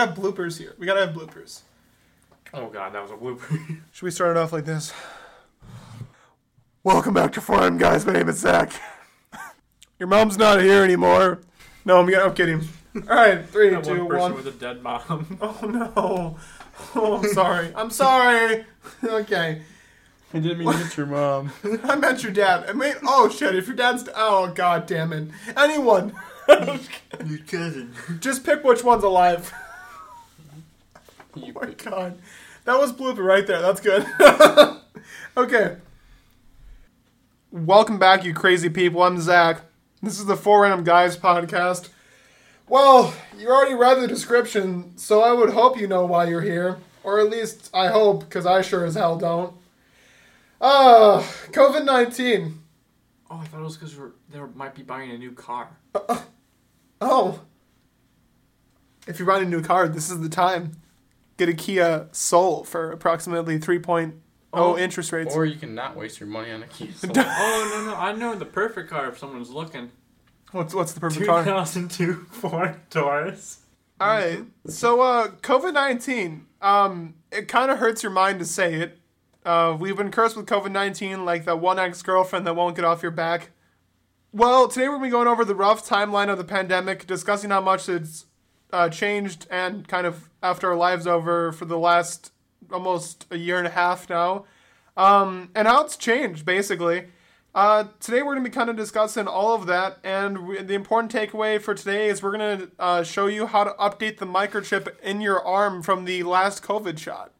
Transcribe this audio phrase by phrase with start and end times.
[0.00, 0.74] We gotta have bloopers here.
[0.78, 1.60] We gotta have bloopers.
[2.54, 3.82] Oh god, that was a blooper.
[3.92, 4.94] Should we start it off like this?
[6.82, 8.06] Welcome back to Forum, guys.
[8.06, 8.72] My name is Zach.
[9.98, 11.42] Your mom's not here anymore.
[11.84, 12.62] No, I'm, I'm kidding.
[12.96, 14.32] All right, three, that two, one one.
[14.32, 15.38] person with a dead mom.
[15.42, 16.38] Oh no.
[16.94, 17.70] Oh, I'm sorry.
[17.76, 18.64] I'm sorry.
[19.04, 19.60] okay.
[20.32, 21.52] I didn't mean to hit your mom.
[21.84, 22.64] I meant your dad.
[22.70, 23.54] I mean, oh shit.
[23.54, 25.28] If your dad's, oh god damn it.
[25.58, 26.14] Anyone.
[26.48, 27.92] Your cousin.
[28.18, 29.52] Just pick which one's alive.
[31.36, 32.18] Oh my god.
[32.64, 33.62] That was blooper right there.
[33.62, 34.04] That's good.
[35.36, 35.76] okay.
[37.52, 39.02] Welcome back, you crazy people.
[39.02, 39.60] I'm Zach.
[40.02, 41.88] This is the Four Random Guys podcast.
[42.68, 46.78] Well, you already read the description, so I would hope you know why you're here.
[47.04, 49.54] Or at least I hope, because I sure as hell don't.
[50.60, 51.20] Uh,
[51.52, 52.60] COVID 19.
[53.30, 53.96] oh, I thought it was because
[54.30, 55.68] they might be buying a new car.
[57.00, 57.40] Oh.
[59.06, 60.72] If you're buying a new car, this is the time.
[61.40, 64.12] Get a Kia Soul for approximately 3.0
[64.52, 65.34] Oh, interest rates.
[65.34, 67.12] Or you can not waste your money on a Kia Soul.
[67.16, 69.90] oh no no, I know the perfect car if someone's looking.
[70.52, 71.42] What's what's the perfect car?
[71.42, 73.60] 2002 Ford Taurus.
[73.98, 74.44] All right.
[74.66, 76.44] So uh COVID nineteen.
[76.60, 78.98] Um, it kind of hurts your mind to say it.
[79.42, 82.84] Uh, we've been cursed with COVID nineteen, like that one ex girlfriend that won't get
[82.84, 83.48] off your back.
[84.30, 87.62] Well, today we're gonna be going over the rough timeline of the pandemic, discussing how
[87.62, 88.26] much it's
[88.72, 92.32] uh, changed and kind of after our lives over for the last
[92.72, 94.44] almost a year and a half now,
[94.96, 97.06] um, and how it's changed basically.
[97.52, 100.74] Uh, today we're going to be kind of discussing all of that, and we, the
[100.74, 104.26] important takeaway for today is we're going to uh, show you how to update the
[104.26, 107.32] microchip in your arm from the last COVID shot.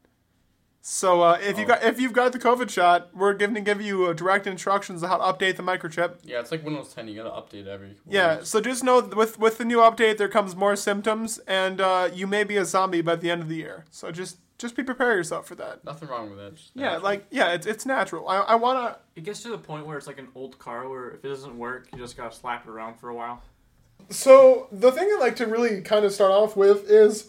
[0.83, 1.67] So uh, if you Oh.
[1.67, 5.03] got if you've got the COVID shot, we're going to give you uh, direct instructions
[5.03, 6.15] on how to update the microchip.
[6.23, 7.07] Yeah, it's like Windows 10.
[7.07, 7.89] You gotta update every.
[7.89, 8.49] couple Yeah, weeks.
[8.49, 12.09] so just know that with with the new update there comes more symptoms, and uh,
[12.11, 13.85] you may be a zombie by the end of the year.
[13.91, 15.83] So just just be prepare yourself for that.
[15.85, 16.53] Nothing wrong with that.
[16.73, 18.27] Yeah, like yeah, it's it's natural.
[18.27, 21.11] I I wanna It gets to the point where it's like an old car where
[21.11, 23.43] if it doesn't work, you just gotta slap it around for a while.
[24.09, 27.27] So the thing I'd like to really kind of start off with is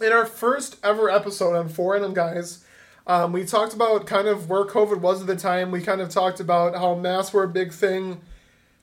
[0.00, 2.64] in our first ever episode on Four Random Guys,
[3.06, 5.70] um, we talked about kind of where COVID was at the time.
[5.70, 8.20] We kind of talked about how masks were a big thing.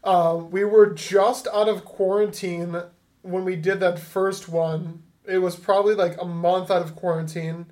[0.03, 2.81] Um, we were just out of quarantine
[3.21, 5.03] when we did that first one.
[5.25, 7.67] It was probably like a month out of quarantine.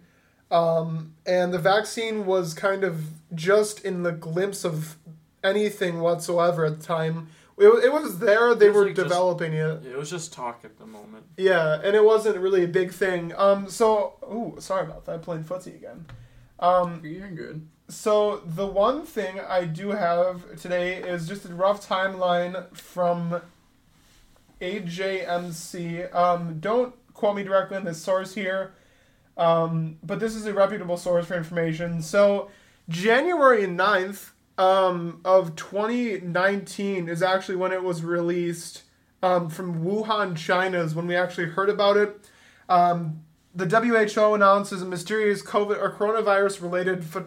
[0.52, 4.98] Um, and the vaccine was kind of just in the glimpse of
[5.44, 7.30] anything whatsoever at the time.
[7.60, 9.86] It, it was there, they It was were like just- developing it.
[9.86, 11.26] It was just talk at the moment.
[11.38, 13.34] Yeah, and it wasn't really a big thing.
[13.36, 15.16] Um, so, ooh, sorry about that.
[15.16, 16.06] I Playing footsie again.
[16.60, 17.68] Um, You're good.
[17.90, 23.42] so the one thing I do have today is just a rough timeline from
[24.62, 26.14] AJMC.
[26.14, 28.74] Um, don't quote me directly on this source here,
[29.38, 32.02] um, but this is a reputable source for information.
[32.02, 32.50] So
[32.90, 38.84] January 9th um, of 2019 is actually when it was released
[39.24, 42.30] um, from Wuhan, China, is when we actually heard about it.
[42.68, 43.22] Um,
[43.56, 47.26] the WHO announces a mysterious COVID or coronavirus related ph-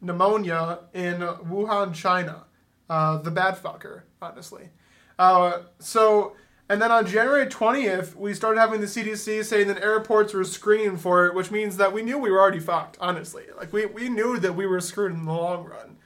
[0.00, 2.44] pneumonia in Wuhan, China.
[2.88, 4.70] Uh, the bad fucker, honestly.
[5.18, 6.34] Uh, so,
[6.70, 10.96] and then on January 20th, we started having the CDC saying that airports were screening
[10.96, 13.44] for it, which means that we knew we were already fucked, honestly.
[13.58, 15.98] Like, we, we knew that we were screwed in the long run.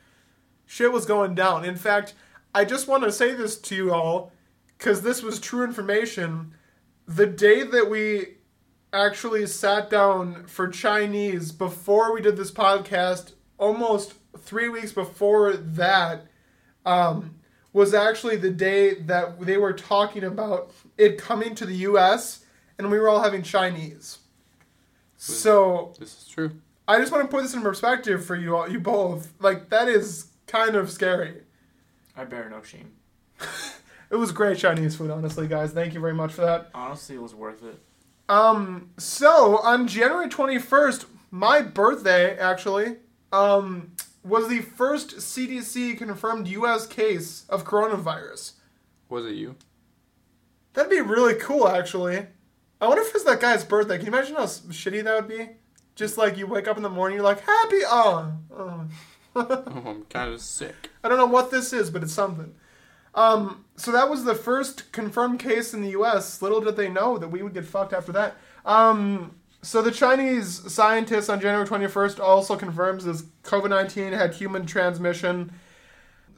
[0.66, 1.64] Shit was going down.
[1.64, 2.14] In fact,
[2.54, 4.32] I just want to say this to you all,
[4.76, 6.54] because this was true information.
[7.06, 8.34] The day that we
[8.92, 16.26] actually sat down for Chinese before we did this podcast, almost three weeks before that,
[16.84, 17.36] um,
[17.72, 22.46] was actually the day that they were talking about it coming to the U.S.
[22.78, 24.18] and we were all having Chinese.
[25.18, 26.52] So This is true.
[26.88, 29.32] I just want to put this in perspective for you all, you both.
[29.40, 31.42] Like that is kind of scary.
[32.16, 32.92] I bear no shame.
[34.08, 35.72] It was great Chinese food, honestly, guys.
[35.72, 36.70] Thank you very much for that.
[36.74, 37.80] Honestly, it was worth it.
[38.28, 42.96] Um, so on January 21st, my birthday actually,
[43.32, 48.52] um, was the first CDC confirmed US case of coronavirus.
[49.08, 49.56] Was it you?
[50.74, 52.26] That'd be really cool, actually.
[52.80, 53.96] I wonder if it's that guy's birthday.
[53.96, 55.48] Can you imagine how shitty that would be?
[55.94, 58.32] Just like you wake up in the morning, you're like, happy, oh.
[58.54, 58.84] oh.
[59.36, 60.90] Oh, I'm kind of sick.
[61.04, 62.54] I don't know what this is, but it's something.
[63.14, 66.42] Um, so that was the first confirmed case in the U.S.
[66.42, 68.36] Little did they know that we would get fucked after that.
[68.64, 75.52] Um, so the Chinese scientist on January 21st also confirms this COVID-19 had human transmission.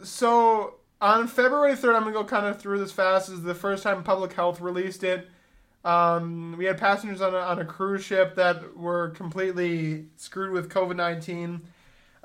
[0.03, 3.29] So on February 3rd, I'm gonna go kind of through this fast.
[3.29, 5.29] This is the first time public health released it.
[5.85, 10.69] Um, we had passengers on a, on a cruise ship that were completely screwed with
[10.69, 11.61] COVID 19.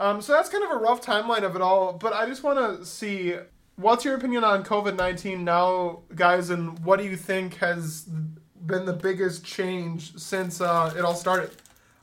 [0.03, 1.93] Um, so that's kind of a rough timeline of it all.
[1.93, 3.35] But I just want to see
[3.77, 8.09] what's your opinion on COVID 19 now, guys, and what do you think has
[8.65, 11.51] been the biggest change since uh, it all started?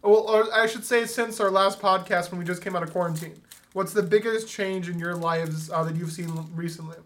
[0.01, 2.91] Well, or I should say, since our last podcast when we just came out of
[2.91, 3.43] quarantine.
[3.75, 6.97] What's the biggest change in your lives uh, that you've seen recently?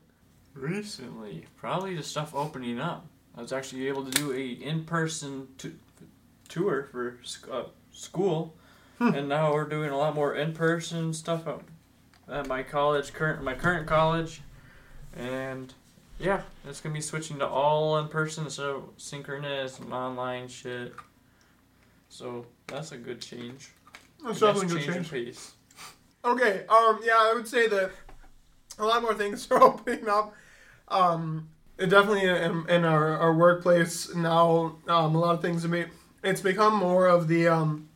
[0.54, 3.04] Recently, probably the stuff opening up.
[3.36, 5.72] I was actually able to do a in-person t-
[6.48, 7.18] tour for
[7.50, 8.54] uh, school,
[9.00, 11.60] and now we're doing a lot more in-person stuff at,
[12.28, 14.42] at my college, current my current college,
[15.16, 15.72] and
[16.18, 20.94] yeah, it's gonna be switching to all in person so synchronous and online shit.
[22.08, 23.70] So that's a good change.
[24.24, 25.06] That's definitely a good change change.
[25.06, 25.52] of pace.
[26.24, 27.90] Okay, um, yeah, I would say that
[28.78, 30.34] a lot more things are opening up.
[30.88, 31.48] Um,
[31.78, 35.88] it definitely in, in our, our workplace now, um, a lot of things have made,
[36.22, 37.88] it's become more of the, um,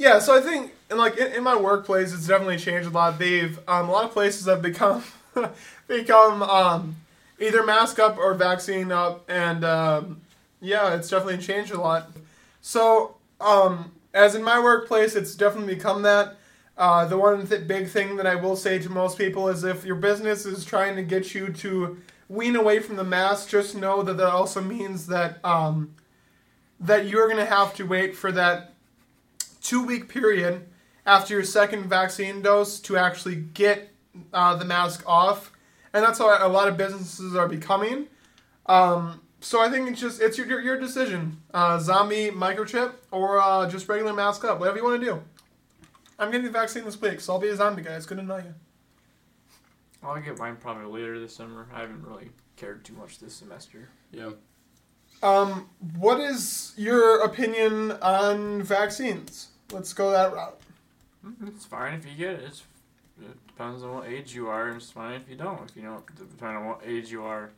[0.00, 3.18] yeah, so I think, and like in, in my workplace, it's definitely changed a lot.
[3.18, 5.04] They've, um, a lot of places have become,
[5.88, 6.96] become, um,
[7.38, 10.22] either mask up or vaccine up, and, um,
[10.62, 12.10] yeah, it's definitely changed a lot.
[12.62, 16.38] So, um, as in my workplace, it's definitely become that.
[16.78, 19.84] Uh, the one th- big thing that I will say to most people is if
[19.84, 21.98] your business is trying to get you to
[22.30, 25.94] wean away from the mask, just know that that also means that um,
[26.80, 28.69] that you're going to have to wait for that
[29.70, 30.66] two week period
[31.06, 33.94] after your second vaccine dose to actually get
[34.34, 35.52] uh, the mask off,
[35.92, 38.08] and that's how a lot of businesses are becoming.
[38.66, 43.38] Um, so I think it's just it's your your, your decision, uh, zombie microchip or
[43.38, 45.22] uh, just regular mask up, whatever you want to do.
[46.18, 47.94] I'm getting the vaccine this week, so I'll be a zombie guy.
[47.94, 48.54] It's good to know you.
[50.02, 51.68] I'll get mine probably later this summer.
[51.72, 53.88] I haven't really cared too much this semester.
[54.10, 54.30] Yeah.
[55.22, 59.49] Um, what is your opinion on vaccines?
[59.72, 60.58] Let's go that route.
[61.26, 62.44] Mm, It's fine if you get it.
[62.46, 62.62] It's,
[63.20, 65.68] it depends on what age you are, and it's fine if you don't.
[65.68, 67.50] If you don't, depending on what age you are,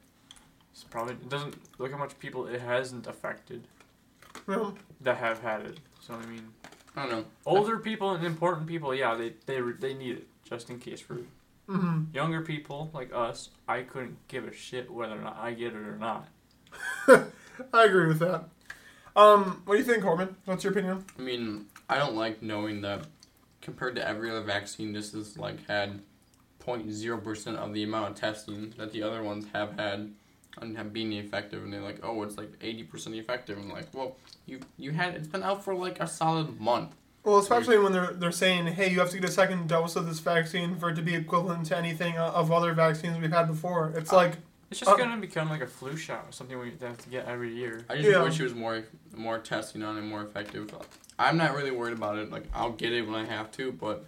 [0.73, 3.67] it's probably it doesn't look how much people it hasn't affected
[4.47, 5.79] Well, that have had it.
[6.01, 6.49] So I mean,
[6.97, 7.25] I don't know.
[7.47, 11.01] older people and important people, yeah, they they they need it just in case.
[11.01, 11.19] For
[11.69, 15.69] hmm younger people like us, I couldn't give a shit whether or not I get
[15.75, 16.27] it or not.
[17.73, 18.45] I agree with that.
[19.15, 20.35] Um, what do you think, Corbin?
[20.47, 21.05] What's your opinion?
[21.19, 23.07] I mean, I don't like knowing that
[23.61, 26.01] compared to every other vaccine, this has like had
[26.65, 30.13] 0.0 percent of the amount of testing that the other ones have had
[30.61, 31.63] and have been effective.
[31.63, 33.59] And they're like, oh, it's like 80 percent effective.
[33.59, 34.17] And like, well,
[34.47, 36.95] you you had it's been out for like a solid month.
[37.25, 40.07] Well, especially when they're they're saying, "Hey, you have to get a second dose of
[40.07, 43.47] this vaccine for it to be equivalent to anything uh, of other vaccines we've had
[43.47, 44.39] before." It's like,
[44.73, 47.27] It's just Uh, gonna become like a flu shot or something we have to get
[47.27, 47.85] every year.
[47.91, 48.23] I just Yeah.
[48.23, 48.83] wish it was more
[49.15, 50.75] more testing on it, more effective.
[51.19, 52.31] I'm not really worried about it.
[52.31, 54.07] Like, I'll get it when I have to, but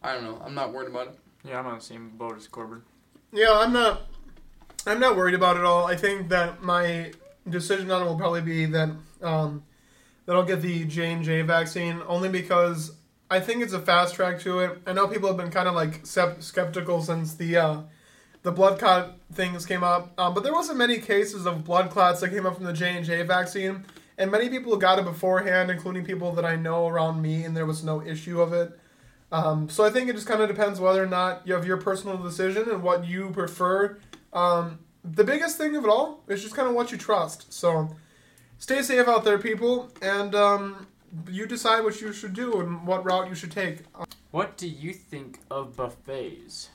[0.00, 0.40] I don't know.
[0.44, 1.18] I'm not worried about it.
[1.42, 2.82] Yeah, I'm on the same boat as Corbin.
[3.32, 4.02] yeah, I'm not,
[4.86, 5.86] I'm not worried about it all.
[5.86, 7.12] I think that my
[7.50, 8.90] decision on it will probably be that
[9.20, 9.64] um,
[10.26, 12.92] that I'll get the J and J vaccine only because
[13.28, 14.80] I think it's a fast track to it.
[14.86, 17.76] I know people have been kind of like sep- skeptical since the uh,
[18.42, 22.20] the blood clot things came up, um, but there wasn't many cases of blood clots
[22.20, 23.84] that came up from the J and J vaccine,
[24.18, 27.66] and many people got it beforehand, including people that I know around me, and there
[27.66, 28.78] was no issue of it.
[29.30, 31.78] Um, so I think it just kind of depends whether or not you have your
[31.78, 33.98] personal decision and what you prefer.
[34.32, 37.52] Um, the biggest thing of it all is just kind of what you trust.
[37.52, 37.96] So
[38.58, 40.86] stay safe out there, people, and um,
[41.30, 43.78] you decide what you should do and what route you should take.
[44.30, 46.68] What do you think of buffets?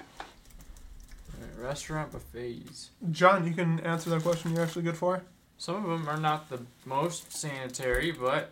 [1.58, 2.92] Restaurant buffets.
[3.12, 4.54] John, you can answer that question.
[4.54, 5.24] You're actually good for.
[5.58, 8.52] Some of them are not the most sanitary, but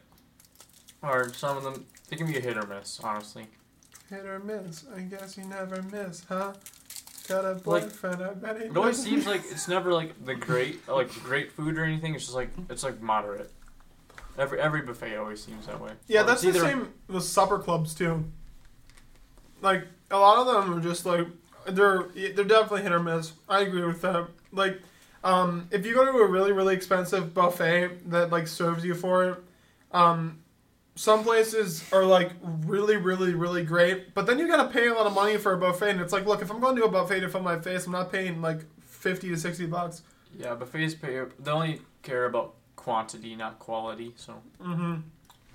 [1.02, 3.00] or some of them they can be a hit or miss.
[3.04, 3.48] Honestly,
[4.10, 4.86] Hit or miss?
[4.96, 6.54] I guess you never miss, huh?
[7.28, 8.22] Got a boyfriend?
[8.22, 11.78] I bet he it always seems like it's never like the great like great food
[11.78, 12.14] or anything.
[12.16, 13.52] It's just like it's like moderate.
[14.38, 15.92] Every every buffet always seems that way.
[16.08, 18.26] Yeah, Or that's the same with supper clubs too.
[19.62, 21.28] Like a lot of them are just like
[21.68, 23.34] they're they're definitely hit or miss.
[23.50, 24.28] I agree with that.
[24.52, 24.80] Like,
[25.24, 29.26] um, if you go to a really really expensive buffet that like serves you for
[29.30, 29.38] it,
[29.92, 30.40] um,
[30.96, 35.06] some places are like really really really great, but then you gotta pay a lot
[35.08, 37.20] of money for a buffet, and it's like, look, if I'm going to a buffet
[37.22, 40.04] to fill my face, I'm not paying like fifty to sixty bucks.
[40.38, 41.22] Yeah, buffets pay.
[41.40, 44.14] They only care about quantity, not quality.
[44.16, 44.96] So Mm-hmm.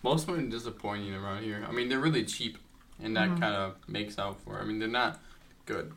[0.03, 1.63] Most of them are disappointing around here.
[1.69, 2.57] I mean, they're really cheap,
[3.03, 3.41] and that Mhm.
[3.41, 4.59] kind of makes out for.
[4.59, 4.63] it.
[4.63, 5.21] I mean, they're not
[5.67, 5.93] good.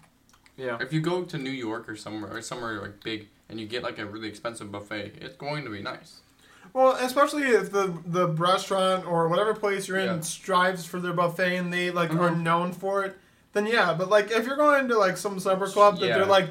[0.57, 3.65] yeah, If you go to New York or somewhere or somewhere like big, and you
[3.67, 6.19] get like a really expensive buffet, it's going to be nice.
[6.73, 10.19] Well, especially if the the restaurant or whatever place you're in Yeah.
[10.21, 12.41] strives for their buffet and they like are Mhm.
[12.41, 13.17] known for it,
[13.53, 13.93] then yeah.
[13.93, 16.17] But like if you're going to like some supper club that Yeah.
[16.17, 16.49] they're like.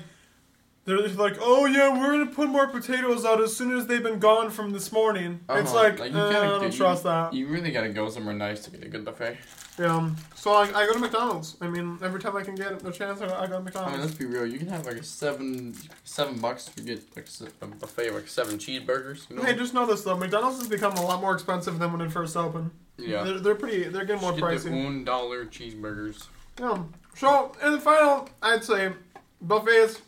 [0.84, 4.02] They're just like, oh yeah, we're gonna put more potatoes out as soon as they've
[4.02, 5.38] been gone from this morning.
[5.48, 5.76] It's Uh-huh.
[5.82, 7.32] like, Like, uh, you I gotta don't get- trust that.
[7.32, 9.38] You really gotta go somewhere nice to get a good buffet.
[9.78, 10.10] Yeah.
[10.34, 11.56] So I, I go to McDonald's.
[11.60, 13.94] I mean, every time I can get a chance, I, I go to McDonald's.
[13.94, 14.44] I mean, let's be real.
[14.44, 15.74] You can have like a seven,
[16.04, 17.26] seven bucks to get like
[17.62, 19.30] a buffet of like seven cheeseburgers.
[19.30, 19.42] You know?
[19.44, 20.16] Hey, just know this though.
[20.16, 22.72] McDonald's has become a lot more expensive than when it first opened.
[22.98, 23.22] yeah.
[23.22, 23.84] They're, they're pretty.
[23.84, 24.84] They're getting more get pricey.
[24.84, 26.26] one dollar cheeseburgers.
[26.60, 26.82] Yeah.
[27.16, 28.92] So in the final, I'd say
[29.40, 30.00] buffets.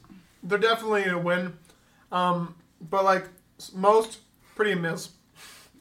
[0.44, 1.56] They're definitely a win.
[2.12, 2.54] Um,
[2.90, 3.26] but like
[3.74, 4.18] most,
[4.54, 5.08] pretty miss.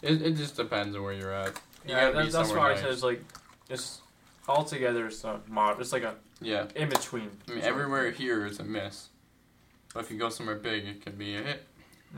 [0.01, 1.50] It, it just depends on where you're at.
[1.86, 3.22] You Yeah, gotta be that, that's somewhere why I said it's like
[3.70, 4.01] it's
[4.48, 5.08] all together.
[5.08, 5.79] It's a mod.
[5.79, 6.65] It's like a Yeah.
[6.75, 7.29] in between.
[7.50, 9.10] I mean, everywhere here is a miss.
[9.93, 11.67] But if you go somewhere big, it can be a hit.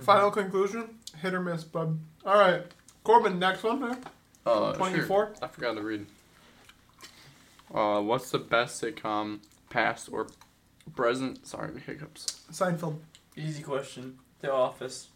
[0.02, 1.98] Final conclusion: hit or miss, bud.
[2.26, 2.64] All right,
[3.04, 3.38] Corbin.
[3.40, 3.82] Next one.
[3.82, 3.98] There.
[4.46, 5.34] Uh, Twenty-four.
[5.42, 6.06] I forgot to read.
[7.74, 10.28] Uh, what's the best sitcom, past or
[10.92, 11.46] present?
[11.48, 12.26] Sorry, the hiccups.
[12.52, 12.98] Seinfeld.
[13.36, 14.18] Easy question.
[14.40, 15.10] The Office.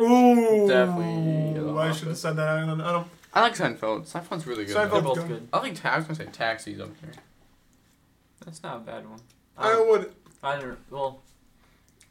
[0.00, 0.68] Ooh.
[0.68, 2.20] Definitely The I should have Office.
[2.20, 2.48] said that.
[2.48, 2.80] I don't.
[2.80, 4.10] I don't I like Seinfeld.
[4.10, 4.76] Seinfeld's really good.
[4.76, 5.14] Seinfeld's They're though.
[5.14, 5.28] both good.
[5.28, 5.48] good.
[5.52, 7.12] I think ta- I was gonna say Taxi's up there.
[8.44, 9.20] That's not a bad one.
[9.56, 10.12] I I, would.
[10.42, 10.78] I don't.
[10.90, 11.20] Well,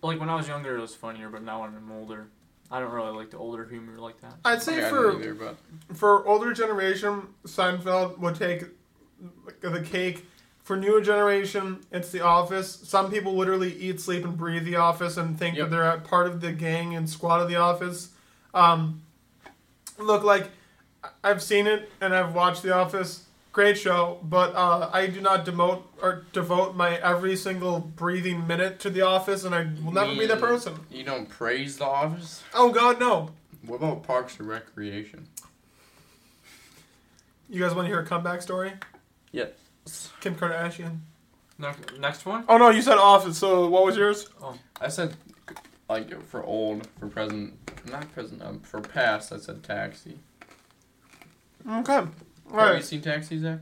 [0.04, 2.28] like when I was younger, it was funnier, but now when I'm older,
[2.70, 4.34] I don't really like the older humor like that.
[4.46, 5.58] I'd say Yeah, I for don't either, but
[5.98, 8.66] for older generation, Seinfeld would take
[9.62, 10.26] the cake.
[10.68, 12.70] For newer generation, it's The Office.
[12.84, 15.70] Some people literally eat, sleep, and breathe The Office and think Yep.
[15.70, 18.10] that they're a part of the gang and squad of The Office.
[18.54, 19.02] Um,
[19.98, 20.50] look, like
[21.24, 23.24] I've seen it and I've watched The Office.
[23.54, 28.82] Great show, but uh, I do not demote or devote my every single breathing minute
[28.82, 30.82] to The Office, and I will never be that person.
[30.92, 32.44] you don't praise The Office.
[32.54, 33.30] Oh God, no!
[33.66, 35.30] What about Parks and Recreation?
[37.50, 38.74] You guys want to hear a comeback story?
[39.32, 39.52] Yes.
[40.22, 41.00] Kim Kardashian.
[41.60, 42.44] Next, next one.
[42.48, 43.38] Oh no, you said Office.
[43.38, 44.30] So what was yours?
[44.42, 45.16] Oh, I said,
[45.90, 47.54] like for old, for present,
[47.90, 49.32] not present, um, for past.
[49.34, 50.18] I said Taxi.
[51.68, 51.94] Okay.
[51.94, 52.06] Have
[52.52, 52.84] you Right.
[52.84, 53.60] seen Taxi, Zach?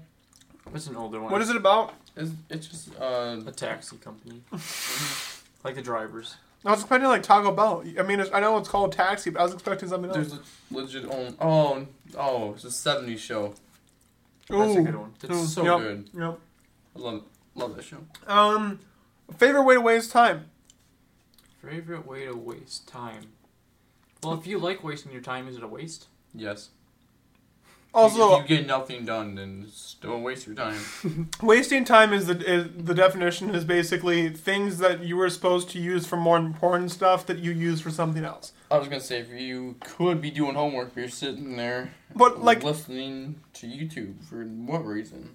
[0.74, 1.32] It's an older one.
[1.32, 1.94] What is it about?
[2.16, 4.42] It's, it's just uh, A taxi company.
[5.64, 6.36] like the drivers.
[6.66, 7.84] I was expecting like Taco Bell.
[8.00, 10.30] I mean, it's, I know it's called Taxi, but I was expecting something else.
[10.30, 11.36] there's a legit own.
[11.40, 11.86] Oh,
[12.18, 13.54] oh, it's a '70s show.
[14.50, 15.14] That's a good one.
[15.24, 16.10] It's Ooh, so yep, good.
[16.14, 16.40] Yep.
[16.96, 17.24] I love
[17.56, 17.98] love that show.
[18.28, 18.80] Um,
[19.38, 20.50] favorite way to waste time.
[21.64, 23.28] Favorite way to waste time.
[24.24, 26.08] Well, if you like wasting your time, is it a waste?
[26.34, 26.70] Yes.
[27.96, 31.30] Also, if you get nothing done, then just don't waste your time.
[31.42, 35.80] wasting time is the is, the definition is basically things that you were supposed to
[35.80, 38.52] use for more important stuff that you use for something else.
[38.70, 42.44] I was gonna say if you could be doing homework, but you're sitting there, But
[42.44, 45.30] like, listening to YouTube for what reason?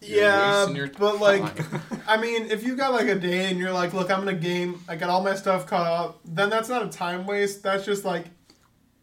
[0.00, 1.56] You're yeah, your but like.
[2.08, 4.80] I mean, if you got like a day and you're like, look, I'm gonna game,
[4.88, 7.62] I got all my stuff caught up, then that's not a time waste.
[7.62, 8.26] That's just like,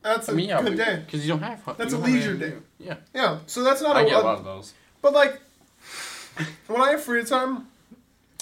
[0.03, 1.01] that's a I mean, yeah, good day.
[1.05, 1.63] because you don't have.
[1.77, 2.55] That's a don't have leisure anything day.
[2.79, 4.73] Yeah, Yeah, so that's not I a, get a lot of those.
[5.01, 5.41] But like,
[6.67, 7.67] when I have free time,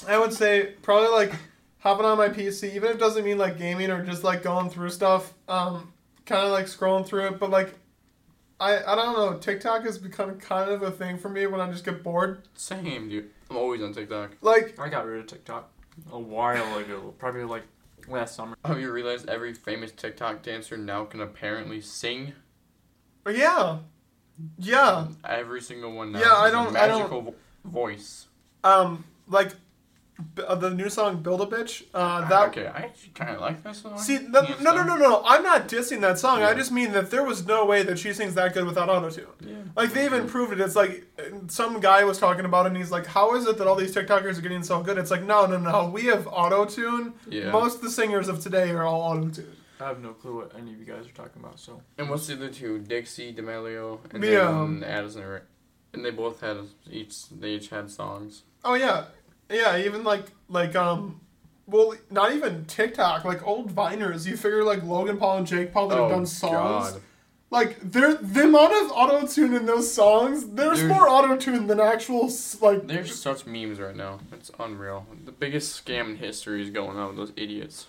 [0.08, 1.32] I would say probably like
[1.80, 4.70] hopping on my PC, even if it doesn't mean like gaming or just like going
[4.70, 5.92] through stuff, um,
[6.26, 7.40] kind of like scrolling through it.
[7.40, 7.74] But like,
[8.60, 11.72] I I don't know, TikTok has become kind of a thing for me when I
[11.72, 12.44] just get bored.
[12.56, 13.30] Same, dude.
[13.50, 14.38] I'm always on TikTok.
[14.42, 15.70] Like, I got rid of TikTok
[16.12, 17.14] a while ago.
[17.20, 17.64] Probably like
[18.08, 18.56] last summer.
[18.66, 22.34] Have you realized every famous TikTok dancer now can apparently sing?
[23.30, 23.80] yeah,
[24.58, 25.08] yeah.
[25.24, 26.20] Every single one now.
[26.20, 28.28] Yeah, I has a don't- I don't- Magical vo- voice.
[28.64, 29.58] Um, like b-
[30.48, 33.64] uh, the new song "Build a Bitch." Uh, that okay, I actually kind of like
[33.64, 33.98] that song.
[33.98, 35.22] see, that, no, no, so- no, no.
[35.26, 36.44] I'm not dissing that song.
[36.44, 39.28] I just mean that there was no way that she sings that good without autotune.
[39.40, 39.56] Yeah.
[39.76, 40.60] Like they even improved it.
[40.62, 41.06] It's like
[41.48, 43.94] some guy was talking about it, and he's like, "How is it that all these
[43.96, 45.90] TikTokers are getting so good?" It's like, no, no, no.
[45.90, 47.14] We have auto tune.
[47.28, 47.52] Yeah.
[47.52, 49.56] Most of the singers of today are all auto tune.
[49.80, 51.60] I have no clue what any of you guys are talking about.
[51.60, 52.78] So And what's the other two?
[52.78, 54.46] Dixie, D'Amelio, and Yeah.
[54.52, 55.42] then Addison.
[55.94, 56.58] And they both had
[56.90, 57.28] each.
[57.30, 58.44] They each had songs.
[58.64, 59.06] Oh yeah,
[59.52, 59.78] yeah.
[59.78, 61.22] Even like like um,
[61.68, 63.26] well, not even TikTok.
[63.26, 64.26] Like old Viners.
[64.28, 66.88] You figure like Logan Paul and Jake Paul that have done songs.
[66.90, 67.02] Oh, God.
[67.50, 70.48] Like there, the amount of auto tune in those songs.
[70.48, 72.32] There's There's- more auto tune than actual
[72.62, 72.88] like.
[72.88, 74.20] There's such memes right now.
[74.32, 75.06] It's unreal.
[75.26, 77.88] The biggest scam in history is going on with those idiots.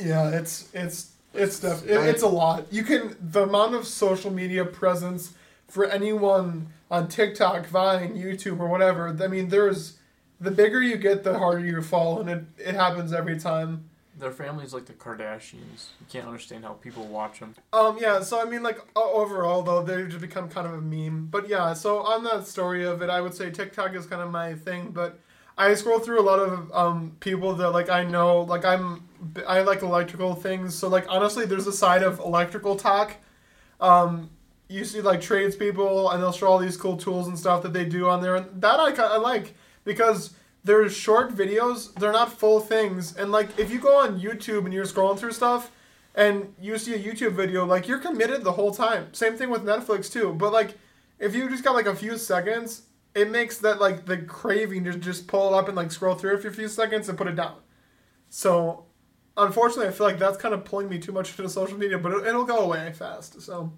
[0.00, 2.64] Yeah, it's it's it's def- it, it's a lot.
[2.70, 5.34] You can the amount of social media presence
[5.68, 9.14] for anyone on TikTok, Vine, YouTube, or whatever.
[9.22, 9.98] I mean, there's
[10.42, 13.88] the bigger you get, the harder you fall, and it it happens every time.
[14.18, 15.88] their family's like the Kardashians.
[16.00, 17.54] You can't understand how people watch them.
[17.72, 21.26] Um, yeah, so I mean, like, overall, though, they've just become kind of a meme.
[21.30, 24.30] But yeah, so on that story of it, I would say TikTok is kind of
[24.30, 25.18] my thing, but
[25.56, 29.08] I scroll through a lot of um, people that, like, I know, like, I'm,
[29.46, 33.16] I like electrical things, so, like, honestly, there's a side of electrical talk.
[33.80, 34.30] Um,
[34.68, 37.84] you see, like, tradespeople, and they'll show all these cool tools and stuff that they
[37.84, 39.54] do on there, and that I, I like,
[39.84, 40.34] because
[40.64, 44.72] they're short videos, they're not full things, and, like, if you go on YouTube and
[44.72, 45.70] you're scrolling through stuff,
[46.14, 49.12] and you see a YouTube video, like you're committed the whole time.
[49.14, 50.34] Same thing with Netflix too.
[50.34, 50.76] But like,
[51.18, 52.82] if you just got like a few seconds,
[53.14, 56.34] it makes that like the craving to just pull it up and like scroll through
[56.34, 57.56] it for a few seconds and put it down.
[58.28, 58.84] So,
[59.36, 62.12] unfortunately, I feel like that's kind of pulling me too much into social media, but
[62.12, 63.40] it, it'll go away fast.
[63.40, 63.72] So,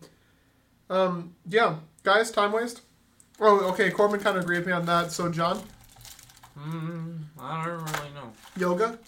[0.90, 2.82] um, yeah, guys, time waste.
[3.40, 3.90] Oh, okay.
[3.90, 5.12] Corbin kind of agreed with me on that.
[5.12, 5.62] So, John,
[6.56, 8.32] Hmm, I don't really know.
[8.56, 8.98] yoga.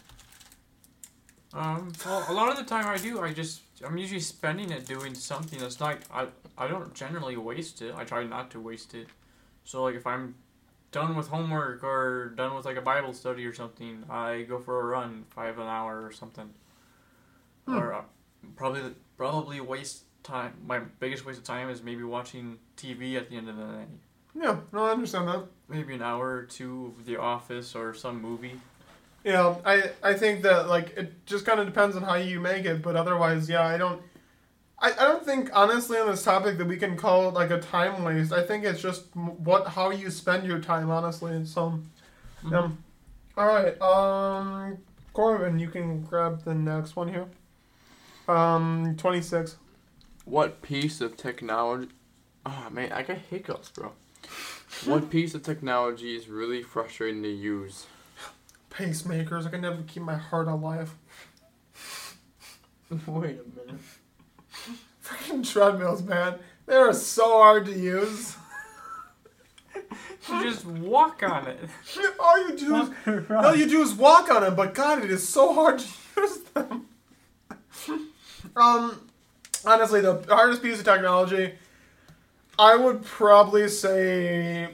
[1.55, 4.87] Um, well, a lot of the time I do, I just I'm usually spending it
[4.87, 5.99] doing something that's not.
[6.13, 6.27] I
[6.59, 7.95] I don't generally waste it.
[7.97, 9.09] I try not to waste it.
[9.65, 10.35] So like if I'm
[10.93, 14.81] done with homework or done with like a Bible study or something, I go for
[14.81, 16.51] a run, five an hour or something.
[17.67, 17.75] Hmm.
[17.75, 18.03] Or uh,
[18.57, 18.81] probably
[19.17, 20.55] probably waste time.
[20.67, 23.89] My biggest waste of time is maybe watching TV at the end of the night.
[24.39, 25.45] Yeah, no, I understand that.
[25.69, 28.61] Maybe an hour or two of The Office or some movie.
[29.25, 32.65] Yeah, I I think that like it just kind of depends on how you make
[32.65, 34.01] it, but otherwise, yeah, I don't.
[34.79, 37.59] I, I don't think honestly on this topic that we can call it like a
[37.59, 38.33] time waste.
[38.33, 41.45] I think it's just what how you spend your time honestly.
[41.47, 41.81] So,
[42.49, 42.71] yeah.
[43.39, 44.79] All right, um,
[45.13, 47.27] Corbin, you can grab the next one here.
[48.29, 49.57] Um, twenty six.
[50.25, 51.89] What piece of technology?
[52.45, 53.93] Oh man, I got hiccups, bro.
[54.85, 57.87] what piece of technology is really frustrating to use?
[58.71, 59.47] Pacemakers.
[59.47, 60.95] I can never keep my heart alive.
[63.07, 63.81] Wait a minute.
[65.03, 66.39] Freaking treadmills, man.
[66.67, 68.37] They are so hard to use.
[70.29, 71.59] You just walk on it.
[72.19, 72.91] All you do is
[73.31, 75.87] all you do is walk on them, but God, it is so hard to
[76.21, 76.87] use them.
[78.57, 79.09] um,
[79.65, 81.53] honestly, the hardest piece of technology,
[82.59, 84.69] I would probably say,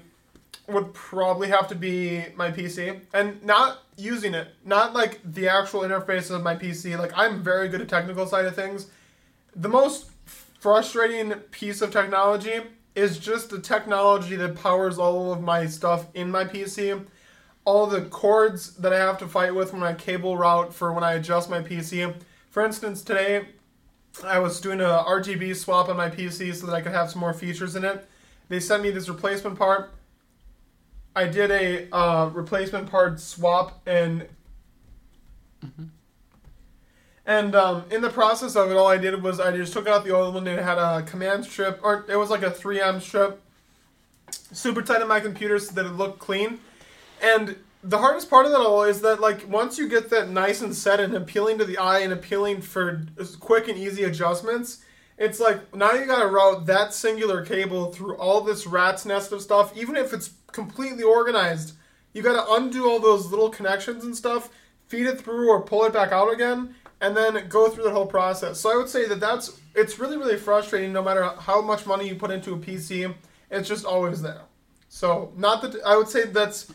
[0.69, 5.81] would probably have to be my PC, and not using it, not like the actual
[5.81, 6.99] interface of my PC.
[6.99, 8.89] Like I'm very good at technical side of things.
[9.55, 12.61] The most frustrating piece of technology
[12.95, 17.05] is just the technology that powers all of my stuff in my PC
[17.65, 21.05] all the cords that I have to fight with when I cable route for when
[21.05, 22.15] I adjust my PC.
[22.51, 23.47] For instance, today
[24.25, 27.21] I was doing a RGB swap on my PC so that I could have some
[27.21, 28.09] more features in it.
[28.49, 29.93] They sent me this replacement part.
[31.15, 34.27] I did a uh, replacement part swap and
[37.25, 40.05] and um, in the process of it, all I did was I just took out
[40.05, 43.01] the old one and it had a command strip, or it was like a 3M
[43.01, 43.41] strip,
[44.31, 46.59] super tight on my computer so that it looked clean.
[47.23, 50.61] And the hardest part of that all is that like once you get that nice
[50.61, 53.05] and set and appealing to the eye and appealing for
[53.41, 54.85] quick and easy adjustments,
[55.19, 59.43] it's like now you gotta route that singular cable through all this rat's nest of
[59.43, 61.75] stuff, even if it's completely organized.
[62.13, 64.51] You gotta undo all those little connections and stuff,
[64.87, 68.07] feed it through or pull it back out again, and then go through the whole
[68.07, 68.61] process.
[68.61, 70.93] So I would say that that's it's really really frustrating.
[70.93, 73.13] No matter how much money you put into a PC,
[73.51, 74.43] it's just always there.
[74.89, 76.73] So not that I would say that's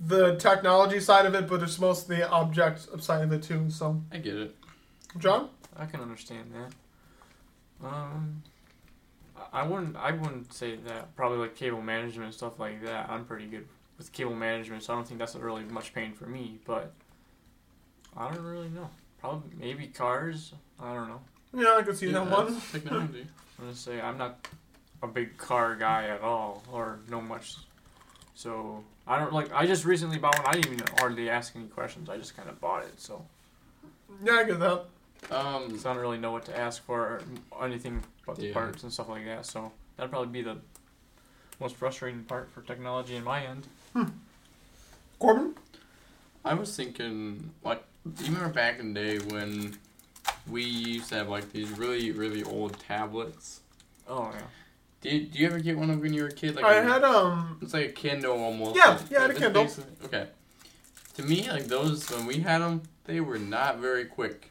[0.00, 3.70] the technology side of it, but it's mostly the object side of it too.
[3.70, 4.56] So, I get it.
[5.18, 7.86] John, I can understand that.
[7.86, 8.42] Um,
[9.36, 9.96] I- I wouldn't.
[9.96, 11.14] I wouldn't say that.
[11.16, 13.08] Probably like cable management and stuff like that.
[13.08, 16.26] I'm pretty good with cable management, so I don't think that's really much pain for
[16.26, 16.58] me.
[16.64, 16.92] But
[18.16, 18.90] I don't really know.
[19.20, 20.52] Probably maybe cars.
[20.80, 21.20] I don't know.
[21.54, 22.60] yeah, I could see yeah, that one.
[22.72, 23.26] Technology.
[23.58, 24.46] I'm gonna say I'm not
[25.02, 27.56] a big car guy at all, or know much.
[28.34, 29.50] So I don't like.
[29.52, 30.46] I just recently bought one.
[30.46, 32.08] I didn't even hardly ask any questions.
[32.10, 33.00] I just kind of bought it.
[33.00, 33.24] So
[34.22, 34.84] Yeah, I get that.
[35.30, 37.20] Um, So I don't really know what to ask for
[37.60, 38.52] or anything about the Yeah.
[38.52, 39.46] parts and stuff like that.
[39.46, 40.58] So that'd probably be the
[41.58, 43.66] most frustrating part for technology in my end.
[45.18, 45.54] Corbin,
[46.44, 47.82] I was thinking, like,
[48.14, 49.76] do you remember back in the day when
[50.46, 53.60] we used to have like these really, really old tablets?
[54.06, 54.42] Oh yeah.
[55.00, 56.56] Did, do you ever get one of when you were a kid?
[56.56, 57.58] Like I a- had um.
[57.62, 58.76] It's like a Kindle almost.
[58.76, 59.62] Yeah, Like, yeah, I had a Kindle.
[59.64, 60.26] basically- Okay.
[61.16, 64.50] To me, like those when we had them, they were not very quick.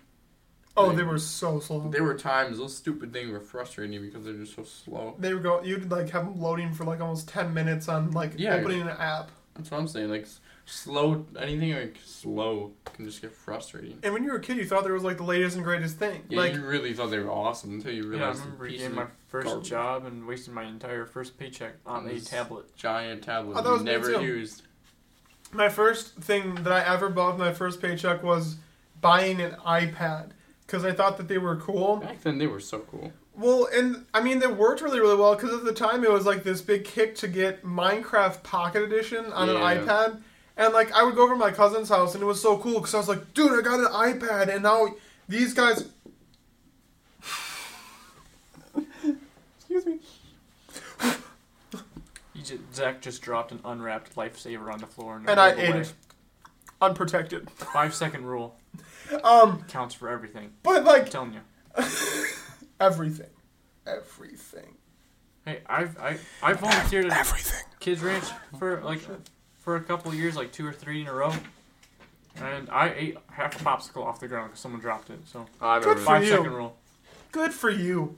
[0.80, 1.90] Oh, they were so slow.
[1.90, 5.16] There were times those stupid things were frustrating because they're just so slow.
[5.18, 5.64] They would go.
[5.64, 8.56] You'd like have them loading for like almost ten minutes on like Yeah.
[8.56, 9.32] opening an app.
[9.56, 10.10] That's what I'm saying.
[10.12, 10.28] Like
[10.70, 13.98] slow, anything like slow can just get frustrating.
[14.04, 15.98] And when you were a kid, you thought there was like the latest and greatest
[15.98, 16.24] thing.
[16.30, 18.78] Yeah, like you really thought they were awesome until you Yeah, I realized remember the
[18.78, 19.70] getting my first garbage.
[19.70, 22.76] job and wasting my entire first paycheck on a tablet.
[22.76, 24.64] giant tablet Oh, that you was never used.
[25.54, 28.58] my first thing that I ever bought with my first paycheck was
[29.00, 30.32] buying an iPad
[30.66, 31.98] because I thought that they were cool.
[31.98, 33.14] Back then, they were so cool.
[33.36, 36.26] Well, and I mean, they worked really, really well because at the time it was
[36.26, 39.54] like this big kick to get Minecraft Pocket Edition on Yeah.
[39.72, 40.22] an iPad.
[40.58, 42.76] And like, I would go over to my cousin's house and it was so cool
[42.80, 43.86] because I was like, dude, I got an
[44.20, 44.54] iPad.
[44.54, 44.88] And now
[45.30, 45.88] these guys.
[49.60, 50.00] Excuse me.
[52.44, 55.94] Just, Zach just dropped an unwrapped lifesaver on the floor and, And I ate it.
[56.82, 57.50] Unprotected.
[57.52, 58.56] Five second rule
[59.24, 60.52] Um, counts for everything.
[60.64, 61.42] but I'm like, telling you.
[62.80, 63.28] everything.
[63.86, 64.76] Everything.
[65.46, 67.66] Hey, I've I I volunteered at Everything.
[67.80, 68.26] Kids Ranch
[68.60, 69.00] for like
[69.68, 71.34] for a couple of years, like two or three in a row,
[72.38, 75.20] and I ate half a popsicle off the ground because someone dropped it.
[75.26, 76.30] So I Good for five you.
[76.30, 76.78] second rule.
[77.34, 78.18] Good for you.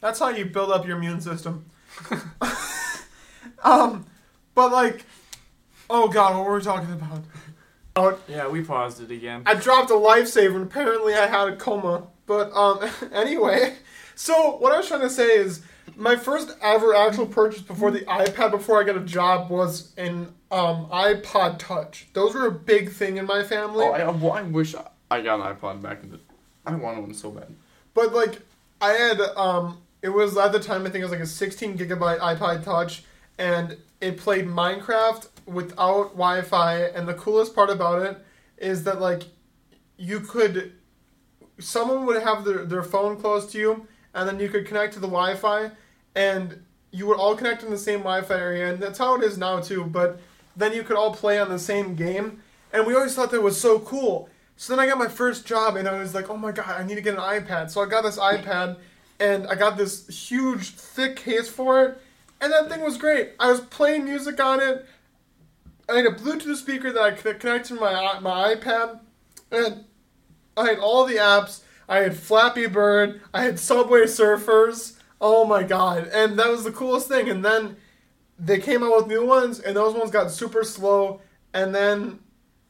[0.00, 1.66] That's how you build up your immune system.
[3.62, 4.06] um,
[4.54, 5.04] but like,
[5.90, 7.24] oh god, what were we talking about?
[7.94, 9.42] Oh, Yeah, we paused it again.
[9.44, 12.04] I dropped a lifesaver and apparently I had a coma.
[12.24, 13.74] But um, anyway,
[14.14, 15.60] so what I was trying to say is
[15.94, 20.32] my first ever actual purchase before the iPad, before I got a job, was an
[20.50, 22.06] um iPod Touch.
[22.12, 23.84] Those were a big thing in my family.
[23.84, 24.74] Oh, I, well, I wish
[25.10, 26.20] I- got an iPod back in the.
[26.64, 27.54] I wanted one so bad.
[27.94, 28.40] But like,
[28.80, 31.78] I had um, it was at the time I think it was like a 16
[31.78, 33.04] gigabyte iPod Touch,
[33.38, 36.76] and it played Minecraft without Wi-Fi.
[36.78, 38.18] And the coolest part about it
[38.58, 39.22] is that like,
[39.96, 40.72] you could,
[41.58, 43.86] someone would have their their phone close to you,
[44.16, 45.70] and then you could connect to the Wi-Fi,
[46.14, 49.36] and you would all connect in the same Wi-Fi area, and that's how it is
[49.36, 49.84] now too.
[49.84, 50.18] But
[50.56, 53.60] then you could all play on the same game, and we always thought that was
[53.60, 54.30] so cool.
[54.56, 56.82] So then I got my first job, and I was like, oh my god, I
[56.82, 57.70] need to get an iPad.
[57.70, 58.78] So I got this iPad,
[59.20, 62.00] and I got this huge, thick case for it,
[62.40, 63.32] and that thing was great.
[63.38, 64.86] I was playing music on it.
[65.90, 69.00] I had a Bluetooth speaker that I could connect to my my iPad,
[69.50, 69.84] and
[70.56, 71.60] I had all the apps.
[71.88, 73.20] I had Flappy Bird.
[73.32, 74.98] I had Subway Surfers.
[75.20, 76.08] Oh my god!
[76.12, 77.28] And that was the coolest thing.
[77.28, 77.76] And then
[78.38, 81.20] they came out with new ones, and those ones got super slow.
[81.54, 82.18] And then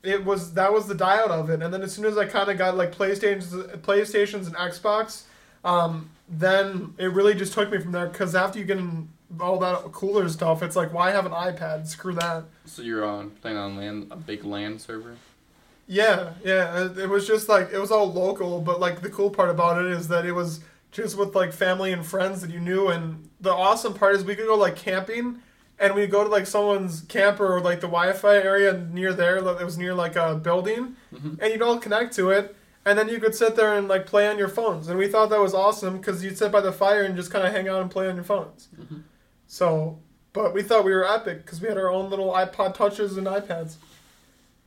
[0.02, 1.62] it was that was the die out of it.
[1.62, 5.22] And then as soon as I kind of got like PlayStations, PlayStations and Xbox,
[5.64, 8.06] um, then it really just took me from there.
[8.06, 9.08] Because after you get in
[9.40, 11.86] all that cooler stuff, it's like why have an iPad?
[11.86, 12.44] Screw that.
[12.66, 15.16] So you're on playing on land a big land server.
[15.86, 16.88] Yeah, yeah.
[16.98, 19.90] It, was just like it was all local, but like the cool part about it
[19.92, 23.52] is that it was just with like family and friends that you knew, and the
[23.52, 25.40] awesome part is we could go like camping,
[25.78, 29.36] and we'd go to like someone's camper or like the Wi-Fi area near there.
[29.36, 31.38] It was near like a building, Mhm.
[31.40, 34.26] and you'd all connect to it, and then you could sit there and like play
[34.26, 37.02] on your phones, and we thought that was awesome because you'd sit by the fire
[37.02, 38.68] and just kind of hang out and play on your phones.
[38.80, 39.02] Mhm.
[39.46, 39.98] So,
[40.32, 43.26] but we thought we were epic because we had our own little iPod touches and
[43.28, 43.76] iPads.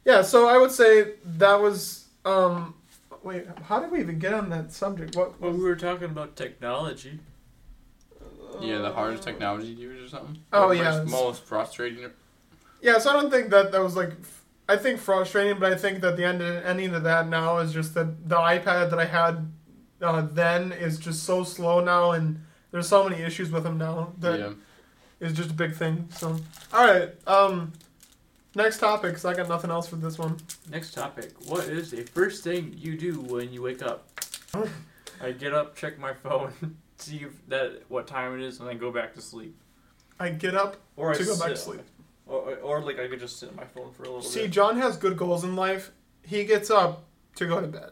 [0.05, 2.05] Yeah, so I would say that was.
[2.25, 2.75] um
[3.21, 5.15] Wait, how did we even get on that subject?
[5.15, 5.39] What?
[5.41, 7.19] Well, we were talking about technology.
[8.61, 10.37] Yeah, the hardest technology to use or something.
[10.53, 12.09] Oh, Or yeah, most- it's- Most frustrating.
[12.81, 14.11] Yeah, so I don't think that that was like.
[14.69, 17.93] I think frustrating, but I think that the end ending of that now is just
[17.95, 19.51] that the iPad that I had
[20.01, 22.39] uh, then is just so slow now, and
[22.71, 24.53] there's so many issues with them now that yeah.
[25.19, 26.07] is just a big thing.
[26.11, 26.37] So,
[26.71, 27.73] all right, um,
[28.63, 30.37] next topic, because I got nothing else for this one.
[30.69, 31.31] Next topic.
[31.47, 34.07] What is the first thing you do when you wake up?
[35.21, 36.51] I get up, check my phone,
[36.97, 39.55] see if that what time it is, and then go back to sleep.
[40.19, 41.81] I get up Or to I go back to sleep.
[42.27, 44.29] Or, or like I could just sit on my phone for a little bit.
[44.29, 44.51] See, bit.
[44.51, 45.91] John has good goals in life.
[46.23, 47.03] He gets up
[47.35, 47.91] to go to bed.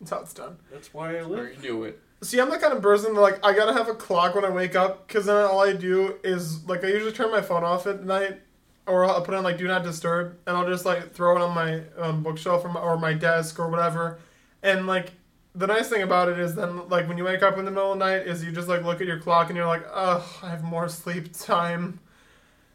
[0.00, 0.56] That's how it's done.
[0.72, 1.54] That's why I Or live.
[1.56, 2.00] you do it.
[2.22, 4.50] See, I'm the kind of person that like I gotta have a clock when I
[4.50, 7.86] wake up, because then all I do is like I usually turn my phone off
[7.86, 8.40] at night,
[8.86, 11.54] or I'll put on like do not disturb, and I'll just like throw it on
[11.54, 14.18] my um, bookshelf or my, or my desk or whatever,
[14.62, 15.12] and like
[15.54, 17.92] the nice thing about it is then like when you wake up in the middle
[17.92, 20.38] of the night is you just like look at your clock and you're like, oh,
[20.42, 22.00] I have more sleep time,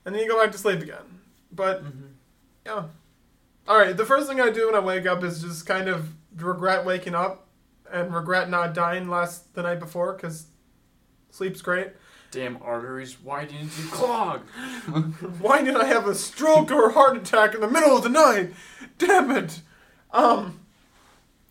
[0.06, 1.20] and then you go back to sleep again.
[1.52, 2.10] But Mhm.
[2.66, 2.84] yeah.
[3.68, 3.98] All right.
[3.98, 7.16] The first thing I do when I wake up is just kind of regret waking
[7.16, 7.48] up
[7.92, 10.46] and regret not dying last the night before because
[11.32, 11.88] sleep's great.
[12.38, 14.42] Damn arteries, why didn't you clog?
[15.42, 18.10] Why did I have a stroke or a heart attack in the middle of the
[18.10, 18.54] night?
[19.00, 19.62] Damn it.
[20.12, 20.60] Um.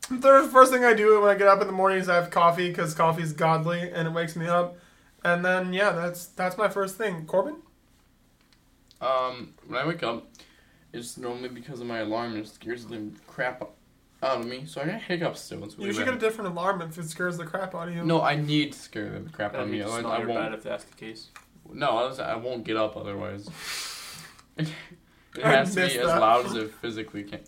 [0.08, 2.30] The first thing I do when I get up in the morning is I have
[2.30, 4.76] coffee because coffee's godly and it wakes me up.
[5.24, 7.26] And then yeah, that's that's my first thing.
[7.26, 7.56] Corbin.
[9.00, 10.28] Um, when I wake up,
[10.92, 13.68] it's normally because of my alarm and it scares the crap
[14.22, 14.64] out of me.
[14.66, 15.64] So I got hiccups still.
[15.64, 17.94] It's really You should get a different alarm if it scares the crap out of
[17.94, 18.04] you.
[18.04, 19.82] No, I need to scare the crap out That'd of be me.
[19.82, 20.40] just Otherwise, not I your won't.
[20.40, 21.28] bad if that's the case.
[21.72, 23.48] No, I I won't get up otherwise.
[24.56, 24.68] it
[25.44, 26.20] I has to missed be as that.
[26.20, 27.40] loud as it physically can.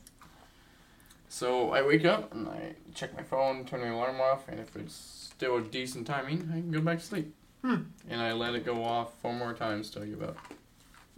[1.29, 4.75] So I wake up and I check my phone, turn the alarm off, and if
[4.77, 7.35] it's still a decent timing, I can go back to sleep.
[7.63, 7.83] Hmm.
[8.09, 10.37] And I let it go off four more times till I give up.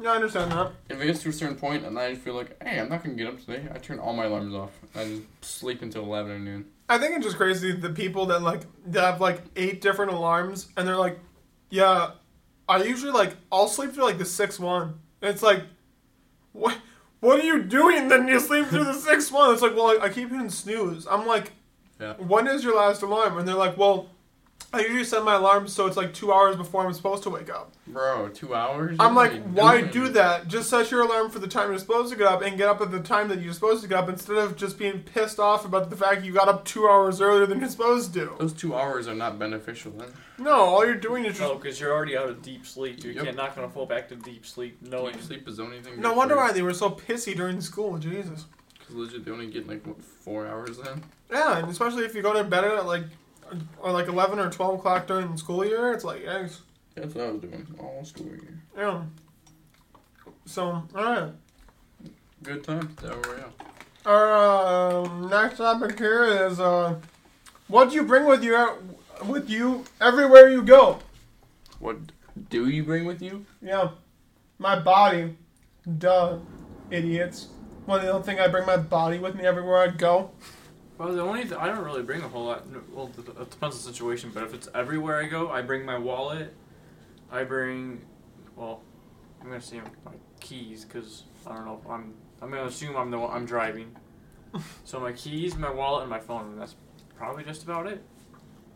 [0.00, 0.72] Yeah, I understand that.
[0.88, 3.16] If it gets to a certain point and I feel like, hey, I'm not gonna
[3.16, 4.70] get up today, I turn all my alarms off.
[4.94, 6.64] I just sleep until eleven or noon.
[6.88, 10.68] I think it's just crazy the people that like that have like eight different alarms
[10.76, 11.18] and they're like,
[11.68, 12.12] yeah,
[12.68, 14.94] I usually like I'll sleep through like the sixth one.
[15.20, 15.62] And it's like,
[16.52, 16.78] what?
[17.20, 18.08] What are you doing?
[18.08, 19.52] Then you sleep through the sixth one.
[19.52, 21.06] It's like, well, I, I keep hitting snooze.
[21.06, 21.52] I'm like,
[22.00, 22.14] Yeah.
[22.14, 23.36] when is your last alarm?
[23.36, 24.08] And they're like, well,
[24.72, 27.50] I usually set my alarm so it's like two hours before I'm supposed to wake
[27.50, 27.72] up.
[27.88, 28.96] Bro, two hours?
[29.00, 29.90] I'm What are like, you why doing?
[29.92, 30.46] do that?
[30.46, 32.80] Just set your alarm for the time you're supposed to get up and get up
[32.80, 35.64] at the time that you're supposed to get up instead of just being pissed off
[35.64, 38.36] about the fact you got up two hours earlier than you're supposed to.
[38.38, 40.10] Those two hours are not beneficial then.
[40.38, 41.42] No, all you're doing is just.
[41.42, 43.02] Oh, no, because you're already out of deep sleep.
[43.02, 43.24] You Yep.
[43.24, 45.14] can't not gonna fall back to deep sleep knowing.
[45.14, 46.00] Deep sleep is the only thing.
[46.00, 47.98] No wonder why they were so pissy during school.
[47.98, 48.46] Jesus.
[48.78, 51.02] Because legit, they only get like what four hours then.
[51.30, 53.02] Yeah, and especially if you go to bed at like,
[53.80, 56.58] or like eleven or twelve o'clock during the school year, it's like, yikes.
[56.94, 58.62] That's what I was doing all school year.
[58.76, 59.02] Yeah.
[60.46, 61.32] So, all right.
[62.42, 62.96] Good time.
[63.02, 63.52] There we go.
[64.06, 66.96] Our um, next topic here is uh,
[67.68, 68.68] what do you bring with you
[69.26, 70.98] with you everywhere you go?
[71.78, 71.98] What
[72.48, 73.44] do you bring with you?
[73.60, 73.90] Yeah,
[74.58, 75.36] my body.
[75.98, 76.38] Duh,
[76.90, 77.48] idiots.
[77.86, 80.30] Well, they don't think I bring my body with me everywhere I go.
[81.00, 82.66] Well, the only th- I don't really bring a whole lot.
[82.92, 85.86] Well, it it depends on the situation, but if it's everywhere I go, I bring
[85.86, 86.52] my wallet.
[87.32, 88.02] I bring,
[88.54, 88.82] well,
[89.40, 91.80] I'm gonna say my keys because I don't know.
[91.82, 93.96] If I'm I'm gonna assume I'm the one I'm driving.
[94.84, 96.52] so my keys, my wallet, and my phone.
[96.52, 96.76] And that's
[97.16, 98.04] probably just about it.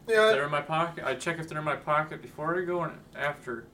[0.08, 1.04] If Yeah, they're in my pocket.
[1.04, 3.66] I check if they're in my pocket before I go and after.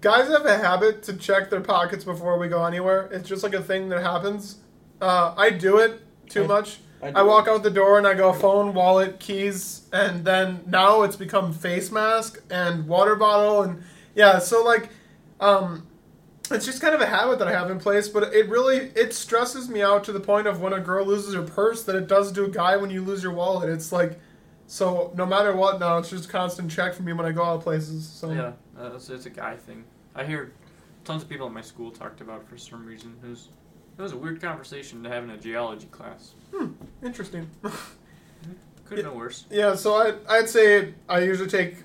[0.00, 3.10] guys have a habit to check their pockets before we go anywhere.
[3.12, 4.60] It's just like a thing that happens.
[5.02, 6.78] Uh, I do it too I- much.
[7.14, 11.16] I walk out the door and I go phone, wallet, keys, and then now it's
[11.16, 13.82] become face mask and water bottle and
[14.14, 14.38] yeah.
[14.38, 14.90] So like,
[15.40, 15.86] um,
[16.50, 18.08] it's just kind of a habit that I have in place.
[18.08, 21.34] But it really it stresses me out to the point of when a girl loses
[21.34, 23.70] her purse that it does to a guy when you lose your wallet.
[23.70, 24.18] It's like,
[24.66, 27.44] so no matter what now, it's just a constant check for me when I go
[27.44, 28.06] out places.
[28.06, 29.84] So Yeah, uh, it's, it's a guy thing.
[30.14, 30.52] I hear
[31.04, 33.16] tons of people in my school talked about for some reason.
[33.22, 33.38] It
[33.96, 36.32] was it was a weird conversation to have in a geology class.
[37.02, 37.48] interesting.
[38.84, 39.44] Could have been worse.
[39.50, 41.76] Yeah, so I I'd say I usually take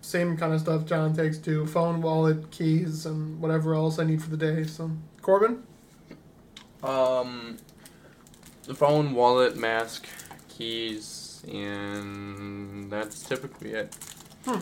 [0.00, 4.22] same kind of stuff John takes too: phone, wallet, keys, and whatever else I need
[4.22, 4.64] for the day.
[4.64, 5.62] So Corbin,
[6.82, 7.58] Um,
[8.64, 10.06] the phone, wallet, mask,
[10.48, 13.96] keys, and that's typically it.
[14.44, 14.60] Hmm.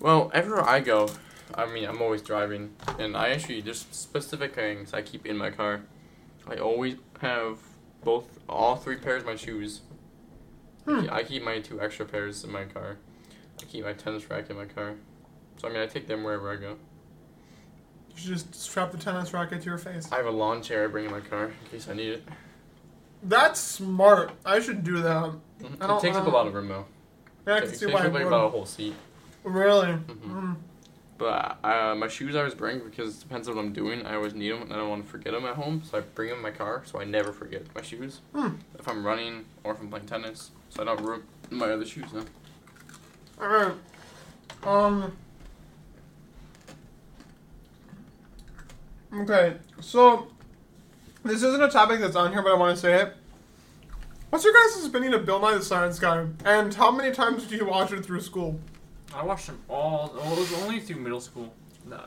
[0.00, 1.08] Well, everywhere I go,
[1.54, 5.50] I mean, I'm always driving, and I actually there's specific things I keep in my
[5.50, 5.80] car.
[6.48, 7.58] I always have
[8.02, 9.80] both, all three pairs of my shoes.
[10.84, 11.06] Hmm.
[11.10, 12.96] I keep my two extra pairs in my car.
[13.60, 14.94] I keep my tennis racket in my car.
[15.56, 16.76] So I mean, I take them wherever I go.
[18.10, 20.08] you should just strap the tennis racket to your face.
[20.12, 22.24] I have a lawn chair I bring in my car in case I need it.
[23.22, 24.32] That's smart.
[24.44, 25.32] I should do that.
[25.60, 25.78] Mhm.
[25.80, 26.84] Don't- It takes up a lot of room though.
[27.46, 28.94] Yeah, I It can takes see up why I like about a whole seat.
[29.42, 29.88] Really?
[29.94, 30.30] Mhm.
[30.30, 30.56] Mm.
[31.16, 34.04] But uh, my shoes I always bring because it depends on what I'm doing.
[34.04, 36.00] I always need them and I don't want to forget them at home, so I
[36.00, 38.20] bring them in my car so I never forget my shoes.
[38.34, 38.56] Hmm.
[38.78, 42.06] If I'm running or if I'm playing tennis, so I don't ruin my other shoes.
[42.12, 42.26] Then.
[43.40, 43.74] All right.
[44.64, 45.16] Um.
[49.14, 50.26] Okay, so
[51.24, 53.16] this isn't a topic that's on here, but I want to say it.
[54.30, 57.54] What's your guys' opinion of Bill Nye the Science Guy, and how many times do
[57.54, 58.58] you watch it through school?
[59.14, 60.12] I watched them all.
[60.16, 61.52] Well, it was only through middle school.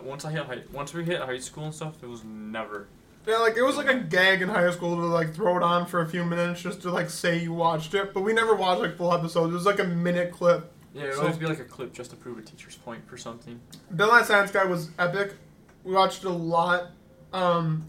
[0.03, 2.87] Once I hit high, once we hit high school and stuff, it was never.
[3.27, 5.85] Yeah, like it was like a gag in high school to like throw it on
[5.85, 8.81] for a few minutes just to like say you watched it, but we never watched
[8.81, 9.51] like full episodes.
[9.51, 10.71] It was like a minute clip.
[10.93, 13.07] Yeah, it would So- always be like a clip just to prove a teacher's point
[13.07, 13.59] for something.
[13.95, 15.33] Bill Nye Science Guy was epic.
[15.83, 16.91] We watched a lot
[17.33, 17.85] um,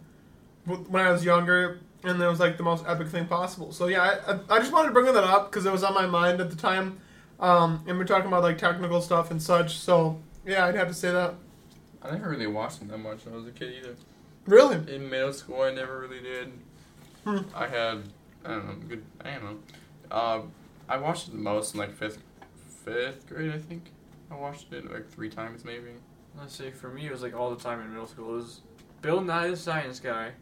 [0.67, 3.73] when I was younger, and it was like the most epic thing possible.
[3.73, 5.95] So yeah, I, I- I just wanted to bring that up because it was on
[5.95, 7.01] my mind at the time,
[7.41, 9.79] um, and we're talking about like technical stuff and such.
[9.79, 11.35] So yeah, I'd have to say that.
[12.03, 13.97] I never really watched them that much when I was a kid either.
[14.47, 14.95] Really?
[14.95, 16.53] In middle school, I never really did.
[17.25, 17.39] Hmm.
[17.55, 18.03] I had
[18.45, 19.59] I don't know good I don't know.
[20.11, 20.41] Uh,
[20.89, 22.19] I watched it the most in like fifth
[22.85, 23.91] fifth grade I think.
[24.31, 25.91] I watched it like three times maybe.
[26.39, 28.31] Let's say for me, it was like all the time in middle school.
[28.31, 28.61] It was
[29.03, 30.33] Bill Nye the Science Guy,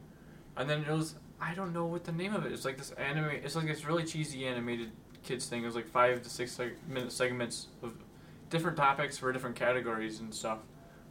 [0.56, 2.52] and then it was I don't know what the name of it.
[2.52, 3.30] It's like this anime.
[3.42, 4.92] It's like this really cheesy animated
[5.26, 5.62] kids thing.
[5.62, 7.92] It was like five to six seg- minute segments of
[8.50, 10.58] different topics for different categories and stuff.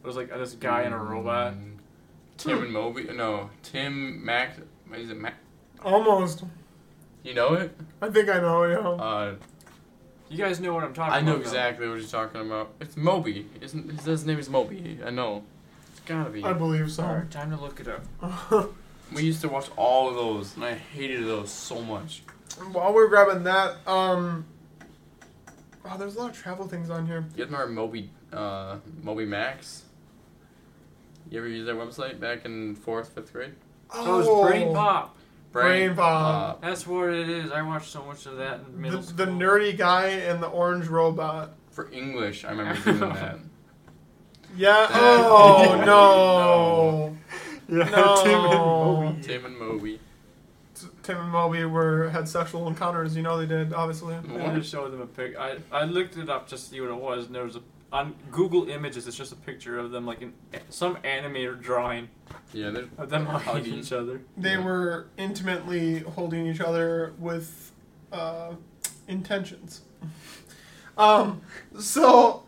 [0.02, 1.54] It was like this guy and a robot.
[1.54, 1.76] Mm,
[2.36, 3.04] Tim and Moby.
[3.04, 4.56] No, Tim Mac.
[4.88, 5.16] What is it?
[5.18, 5.34] Mac?
[5.84, 6.44] Almost.
[7.22, 7.76] You know it?
[8.00, 8.64] I think I know.
[8.64, 8.78] Yeah.
[8.78, 9.34] Uh,
[10.28, 11.18] You guys know what I'm talking about.
[11.18, 11.44] I know about.
[11.44, 11.50] though.
[11.50, 12.72] exactly what you're talking about.
[12.80, 13.46] It's Moby.
[13.60, 14.98] Isn't his, his name is Moby?
[15.04, 15.44] I know.
[15.90, 16.42] It's gotta be.
[16.44, 17.02] I believe so.
[17.04, 18.72] Alright, time to look it up.
[19.14, 22.24] We used to watch all of those, and I hated those so much.
[22.72, 24.44] While we're grabbing that, um,
[25.84, 27.24] oh, there's a lot of travel things on here.
[27.36, 29.84] You guys remember Moby, uh, Moby Max?
[31.30, 33.54] You ever use that website back in fourth, fifth grade?
[33.92, 35.16] Oh, it was Brain Pop.
[35.52, 36.60] Brain Pop.
[36.62, 37.50] That's what it is.
[37.50, 39.26] I watched so much of that in The, middle the school.
[39.26, 41.54] nerdy guy and the orange robot.
[41.70, 43.38] For English, I remember doing that.
[44.56, 44.86] Yeah.
[44.86, 47.16] That- Oh no.
[47.68, 48.22] Yeah, No.
[48.22, 49.22] Tim and Moby.
[49.22, 50.00] Tim and Moby.
[51.06, 53.16] Tim and Moby were had sexual encounters.
[53.16, 54.16] You know they did, obviously.
[54.16, 55.36] I want to show them a pic.
[55.38, 57.62] I, I looked it up just to see what it was, and there was a
[57.92, 59.06] on Google Images.
[59.06, 60.32] It's just a picture of them, like in
[60.68, 62.08] some animator drawing
[62.52, 63.74] Yeah, they're of them hugging Hugging.
[63.74, 64.20] each other.
[64.36, 64.64] They Yeah.
[64.64, 67.70] were intimately holding each other with
[68.12, 68.54] uh,
[69.06, 69.82] intentions.
[70.98, 71.42] Um,
[71.78, 72.44] so,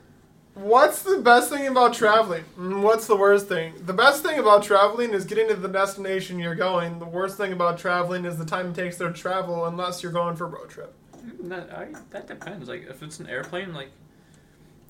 [0.59, 2.44] what's the best thing about traveling?
[2.83, 3.75] What's the worst thing?
[3.87, 6.99] The best thing about traveling is getting to the destination you're going.
[6.99, 10.37] The worst thing about traveling is the time it takes to travel, unless you're going
[10.37, 10.94] for a road trip.
[11.42, 12.68] That, I, that depends.
[12.68, 13.90] Like if it's an airplane, like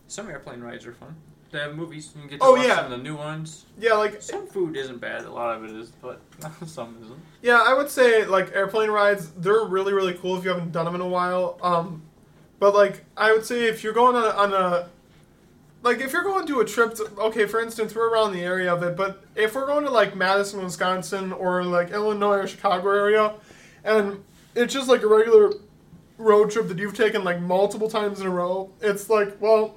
[0.07, 1.14] some airplane rides are fun.
[1.50, 2.12] They have movies.
[2.14, 2.76] You can get to Oh, watch yeah.
[2.76, 3.64] some of the new ones.
[3.78, 5.24] Yeah, like Some food isn't bad.
[5.24, 6.20] A lot of it is, but
[6.66, 7.18] some isn't.
[7.42, 10.85] Yeah, I would say like airplane rides, they're really really cool if you haven't done
[10.85, 11.59] them in a while.
[11.62, 12.02] Um,
[12.59, 14.88] but like I would say if you're going on a, on a
[15.82, 18.72] like if you're going to a trip to okay, for instance, we're around the area
[18.72, 22.90] of it, but if we're going to like Madison, Wisconsin or like Illinois or Chicago
[22.90, 23.34] area
[23.84, 24.22] and
[24.54, 25.52] it's just like a regular
[26.18, 29.76] road trip that you've taken like multiple times in a row, it's like, well,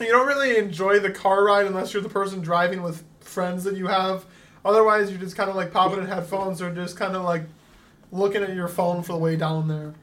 [0.00, 3.76] you don't really enjoy the car ride unless you're the person driving with friends that
[3.76, 4.24] you have.
[4.64, 7.44] Otherwise, you're just kind of like popping in headphones or just kind of like
[8.10, 9.94] looking at your phone for the way down there.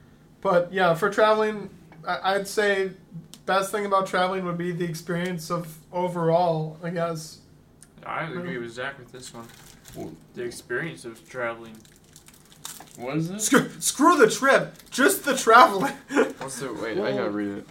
[0.42, 1.70] But yeah, for traveling,
[2.08, 2.92] I'd say
[3.50, 6.78] best thing about traveling would be the experience of overall.
[6.84, 7.40] I guess.
[8.06, 9.48] I agree with Zach with this one.
[10.36, 11.76] The experience of traveling.
[12.96, 13.42] What is it?
[13.42, 15.94] Screw, screw the trip, just the traveling.
[16.38, 17.00] What's the wait?
[17.00, 17.68] I gotta read it.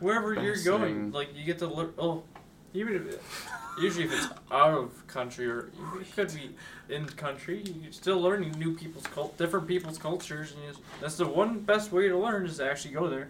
[0.00, 1.12] Wherever you're Best going, thing.
[1.12, 1.92] like you get to learn.
[1.96, 2.24] Oh,
[2.74, 3.22] even if it,
[3.80, 6.50] usually if it's out of country or it could be
[6.92, 11.26] in country, you're still learning new people's cult, different people's cultures, and you that's the
[11.26, 13.28] one best way to learn is to actually go there.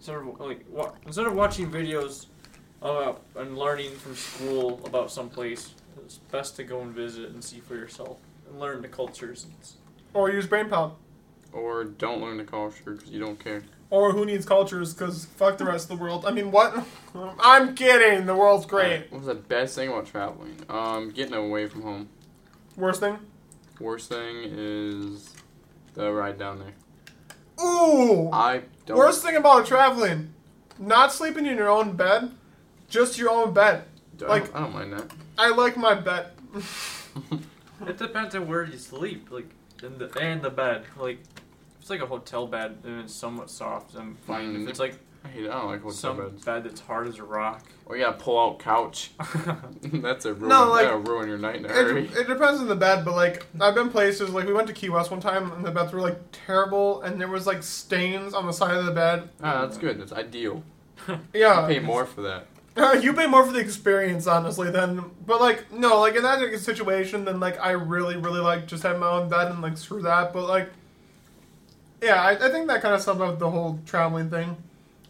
[0.00, 2.26] Sort of like wa- instead of watching videos
[2.80, 7.42] about and learning from school about some place, it's best to go and visit and
[7.42, 9.46] see for yourself and learn the cultures.
[9.58, 9.74] It's-
[10.14, 10.98] or use brain pop.
[11.52, 13.62] Or don't learn the culture because you don't care.
[13.90, 14.92] Or who needs cultures?
[14.92, 16.26] Because fuck the rest of the world.
[16.26, 16.84] I mean, what?
[17.40, 18.26] I'm kidding.
[18.26, 19.06] The world's great.
[19.10, 20.56] What's the best thing about traveling?
[20.68, 22.08] Um, getting away from home.
[22.76, 23.18] Worst thing?
[23.80, 25.34] Worst thing is
[25.94, 26.74] the ride down there.
[27.60, 28.30] Ooh.
[28.32, 28.96] I don't.
[28.96, 30.32] Worst thing about traveling,
[30.78, 32.32] not sleeping in your own bed,
[32.88, 33.84] just your own bed.
[33.84, 35.10] I don't- like- I don't mind that.
[35.38, 36.30] I like my bed.
[37.86, 39.48] It depends on where you sleep, like
[39.82, 40.84] in the and the bed.
[40.96, 44.56] Like if it's like a hotel bed and it's somewhat soft, I'm fine.
[44.56, 44.68] If Mm.
[44.68, 45.50] it's like I hate it.
[45.50, 46.44] I don't like hotel some beds.
[46.44, 49.10] bed that's hard as a rock, Or you gotta pull out couch.
[49.82, 50.48] That's a ruin.
[50.48, 52.06] No, like- that'll ruin your night in a hurry.
[52.06, 54.72] It, it depends on the bed, but like I've been places like we went to
[54.72, 58.34] Key West one time and the beds were like terrible and there was like stains
[58.34, 59.28] on the side of the bed.
[59.42, 60.00] ah, that's good.
[60.00, 60.62] That's ideal.
[61.32, 62.46] Yeah, Pay more for that.
[63.02, 64.70] you pay more for the experience, honestly.
[64.70, 68.82] Than but like no, like in that situation, then like I really really like just
[68.82, 70.32] have my own bed and like screw that.
[70.32, 70.68] But like,
[72.02, 74.56] yeah, I, I think that kind of sums up the whole traveling thing.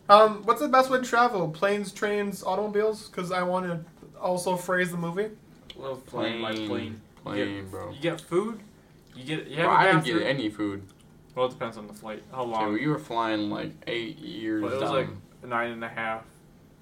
[0.09, 1.49] Um, what's the best way to travel?
[1.51, 3.09] Planes, trains, automobiles?
[3.09, 3.81] Because I want to
[4.21, 5.31] also phrase the movie.
[5.77, 7.01] love flying my plane.
[7.23, 7.91] Plane, bro.
[7.91, 8.61] You get food.
[9.15, 10.83] You get you have Bro, a I didn't get any food.
[11.35, 12.73] Well, it depends on the flight, how Okay, long.
[12.73, 14.93] we were flying like eight years But it was down.
[14.95, 15.09] like
[15.45, 16.23] nine and a half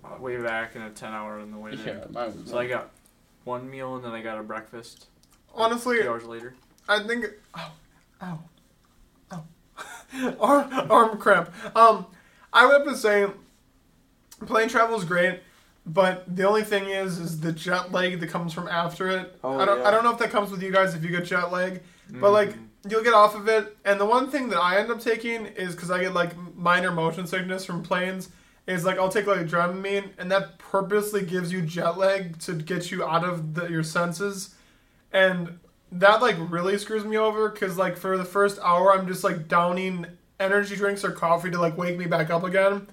[0.05, 1.99] uh, way back and a ten hour on the way there.
[1.99, 2.91] yeah, mine was So I got
[3.45, 5.07] one meal and then I got a breakfast.
[5.55, 6.55] Honestly, Two hours later.
[6.89, 7.27] I think.
[7.57, 7.73] Ow,
[8.23, 8.39] ow,
[9.33, 9.45] ow.
[10.41, 11.51] arm, arm cramp.
[11.77, 12.07] Um,
[12.57, 13.27] I would have to say,
[14.47, 15.41] plane travel is great,
[15.85, 19.39] but the only thing is, is the jet lag that comes from after it.
[19.45, 19.89] Oh, I don't, yeah.
[19.89, 22.33] I don't know if that comes with you guys if you get jet lag, but
[22.33, 22.91] like Mm.
[22.91, 23.77] you'll get off of it.
[23.85, 26.91] And the one thing that I end up taking is because I get like minor
[26.93, 28.29] motion sickness from planes.
[28.67, 32.91] Is like I'll take like Dramamine, and that purposely gives you jet lag to get
[32.91, 34.55] you out of the, your senses.
[35.13, 35.59] and
[35.93, 39.47] that like really screws me over because like for the first hour I'm just like
[39.47, 40.05] downing
[40.39, 42.87] energy drinks or coffee to like wake me back up again.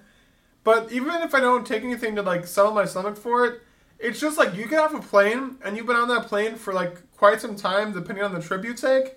[0.62, 3.60] But even if I don't take anything to like settle my stomach for it,
[3.98, 6.72] it's just like you get off a plane and you've been on that plane for
[6.72, 9.16] like quite some time, depending on the trip you take,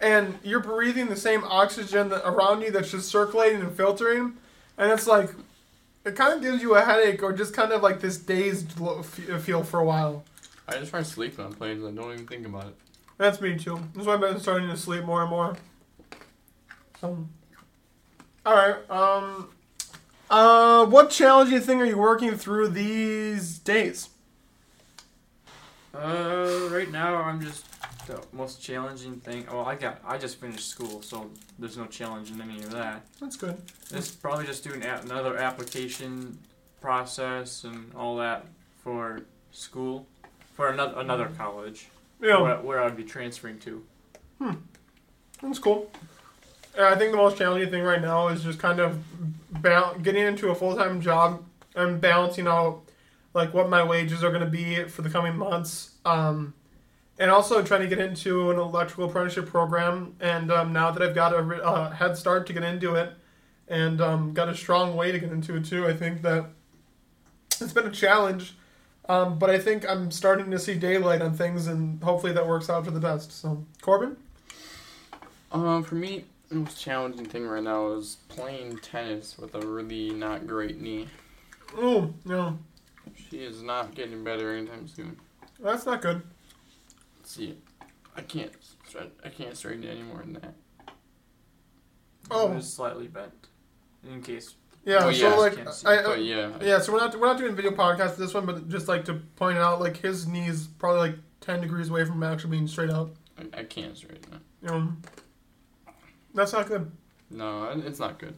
[0.00, 4.36] and you're breathing the same oxygen around you that's just circulating and filtering,
[4.78, 5.30] and it's like
[6.04, 8.72] it kind of gives you a headache or just kind of like this dazed
[9.40, 10.24] feel for a while.
[10.68, 11.84] I just try to sleep on planes.
[11.84, 12.76] I don't even think about it.
[13.18, 13.80] That's me too.
[13.94, 15.56] That's why I've been starting to sleep more and more.
[17.00, 17.26] So,
[18.44, 18.90] all right.
[18.90, 19.48] Um,
[20.30, 24.08] uh, what challenging thing are you working through these days?
[25.94, 27.66] Uh, right now I'm just
[28.06, 29.46] the most challenging thing.
[29.50, 33.04] Well, I got I just finished school, so there's no challenge in any of that.
[33.20, 33.60] That's good.
[33.90, 36.38] It's probably just doing a- another application
[36.80, 38.46] process and all that
[38.82, 39.20] for
[39.52, 40.06] school,
[40.54, 41.88] for another another college
[42.20, 43.84] Yeah, where, where I'd be transferring to.
[44.38, 44.52] Hmm.
[45.42, 45.90] That's cool.
[46.78, 49.02] I think the most challenging thing right now is just kind of
[49.50, 51.44] ba- getting into a full time job
[51.74, 52.82] and balancing out
[53.34, 55.92] like what my wages are going to be for the coming months.
[56.04, 56.54] Um,
[57.18, 60.16] and also trying to get into an electrical apprenticeship program.
[60.20, 63.12] And um, now that I've got a uh, head start to get into it,
[63.68, 66.46] and um, got a strong way to get into it too, I think that
[67.60, 68.54] it's been a challenge.
[69.08, 72.70] Um, but I think I'm starting to see daylight on things, and hopefully that works
[72.70, 73.32] out for the best.
[73.32, 74.16] So, Corbin,
[75.50, 80.46] Um, for me, most challenging thing right now is playing tennis with a really not
[80.46, 81.08] great knee.
[81.76, 82.58] oh no,
[83.30, 85.16] She is not getting better anytime soon.
[85.60, 86.22] that's not good.
[87.18, 87.56] Let's see,
[88.16, 88.52] I can't,
[88.88, 90.54] stre- I can't straighten it any more than that.
[92.30, 92.52] Oh.
[92.52, 93.48] It's slightly bent,
[94.08, 94.54] in case.
[94.84, 95.34] Yeah, Oh, so yeah.
[95.36, 95.58] like.
[95.86, 98.34] I, I, uh, But yeah, yeah, so we're not we're not doing video podcast this
[98.34, 102.04] one, but just like to point out, like his knee's probably like ten degrees away
[102.04, 103.14] from actually being straight out.
[103.38, 104.40] I, I can't straighten it.
[104.62, 104.92] You know,
[106.34, 106.90] that's not good.
[107.30, 108.34] No, it's not good.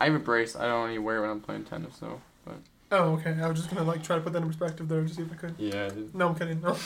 [0.00, 0.54] I have a brace.
[0.56, 2.20] I don't even wear it when I'm playing tennis, though.
[2.44, 2.56] But
[2.92, 3.36] oh, okay.
[3.40, 5.32] I was just gonna like try to put that in perspective there to see if
[5.32, 5.54] I could.
[5.58, 6.60] Yeah, it- No, I'm kidding.
[6.60, 6.76] No.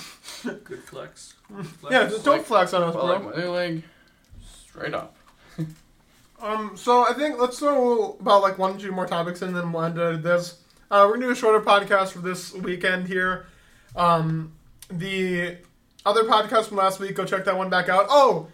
[0.65, 1.35] Good flex.
[1.91, 3.05] Yeah, just don't Like- flex on us, bro.
[3.05, 3.83] like my other leg,
[4.67, 5.17] straight up.
[6.41, 9.73] Um, so I think let's throw about like one or two more topics and then
[9.73, 10.59] we'll end uh, this.
[10.91, 13.47] Uh, we're gonna do a shorter podcast for this weekend here.
[13.95, 14.53] Um,
[14.91, 15.59] the
[16.05, 18.07] other podcast from last week, go check that one back out.
[18.11, 18.49] Oh,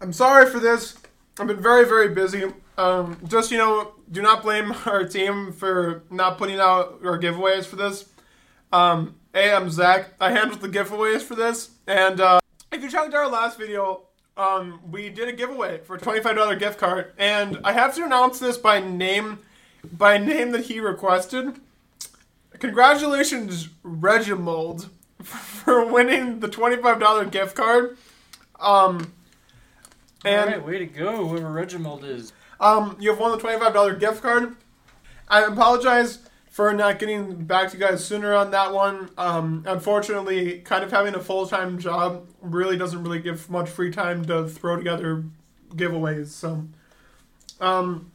[0.00, 0.96] I'm sorry for this.
[1.40, 2.44] I've been very, very busy.
[2.76, 7.66] Um, just you know, do not blame our team for not putting out our giveaways
[7.66, 8.08] for this.
[8.72, 10.10] Um, hey, I'm Zach.
[10.20, 12.38] I handled the giveaways for this, and uh,
[12.70, 14.02] if you checked our last video,
[14.36, 18.04] um, we did a giveaway for a twenty-five dollar gift card, and I have to
[18.04, 19.40] announce this by name,
[19.92, 21.56] by name that he requested.
[22.60, 24.90] Congratulations, Reginald,
[25.22, 27.96] for winning the twenty-five dollar gift card.
[28.60, 29.12] Um,
[30.24, 32.32] and Alright, way to go, whoever Reginald is.
[32.60, 34.56] um, you have won the twenty-five dollar gift card.
[35.28, 39.10] I apologize for not getting back to you guys sooner on that one.
[39.16, 44.24] Um, unfortunately, kind of having a full-time job really doesn't really give much free time
[44.24, 45.24] to throw together
[45.74, 46.28] giveaways.
[46.28, 46.64] So,
[47.60, 48.10] um,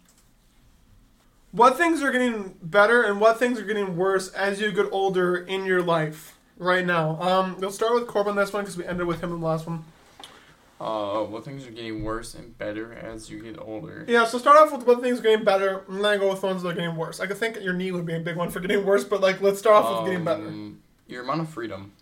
[1.51, 5.37] what things are getting better and what things are getting worse as you get older
[5.37, 7.21] in your life right now?
[7.21, 9.67] Um, we'll start with Corbin this one because we ended with him in the last
[9.67, 9.85] one.
[10.83, 14.03] Uh, well, things are getting worse and better as you get older.
[14.05, 16.61] Yeah, so start off with what things are getting better, and then go with ones
[16.61, 17.21] that are getting worse.
[17.21, 19.21] I could think that your knee would be a big one for getting worse, but
[19.21, 20.45] like let's start off with getting better.
[20.45, 21.93] Um, Your amount of freedom,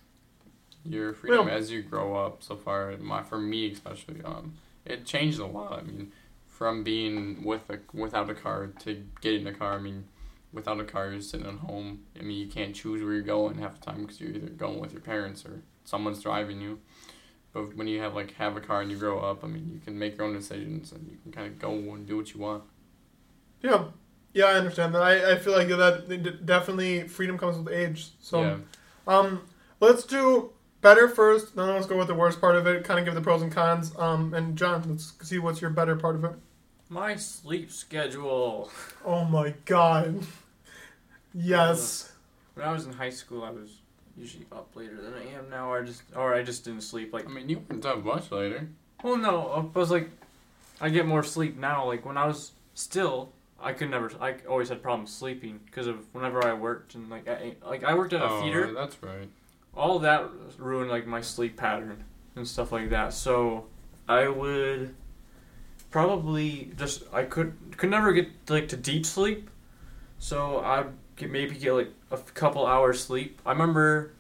[0.84, 2.42] your freedom as you grow up.
[2.42, 4.54] So far, my for me especially, um,
[4.84, 5.80] it changed a lot.
[5.80, 6.12] I mean,
[6.48, 9.74] from being with a without a car to getting a car.
[9.74, 10.06] I mean,
[10.54, 12.02] without a car, you're sitting at home.
[12.20, 14.80] I mean, you can't choose where you're going half the time because you're either going
[14.80, 16.80] with your parents or someone's driving you.
[17.54, 19.80] But when you have like have a car and you grow up, I mean, you
[19.84, 22.40] can make your own decisions and you can kind of go and do what you
[22.40, 22.64] want.
[23.62, 23.86] Yeah,
[24.34, 25.02] yeah, I understand that.
[25.02, 28.10] I, I feel like that definitely freedom comes with age.
[28.20, 28.58] So, yeah.
[29.08, 29.42] um,
[29.80, 31.56] let's do better first.
[31.56, 32.84] Then let's go with the worst part of it.
[32.84, 33.94] Kind of give the pros and cons.
[33.98, 36.36] Um, and John, let's see what's your better part of it.
[36.90, 38.70] My sleep schedule.
[39.06, 40.26] Oh my God.
[41.34, 42.12] Yes.
[42.56, 43.78] When I was in high school, I was
[44.18, 45.72] usually up later than I am now.
[45.72, 47.14] Or I just, or I just didn't sleep.
[47.14, 48.68] Like, I mean, you weren't up much later.
[49.04, 50.10] well, no, I was like,
[50.82, 51.86] I get more sleep now.
[51.86, 54.12] Like when I was still, I could never.
[54.20, 57.94] I always had problems sleeping because of whenever I worked and like, I, like I
[57.94, 58.74] worked at a oh, feeder.
[58.74, 59.30] that's right.
[59.76, 62.04] all that ruined like my sleep pattern
[62.36, 63.14] and stuff like that.
[63.14, 63.68] So
[64.10, 64.96] I would
[65.92, 69.50] probably just I could could never get like to deep sleep.
[70.18, 73.42] So I'd get, maybe get like a couple hours sleep.
[73.46, 74.12] I remember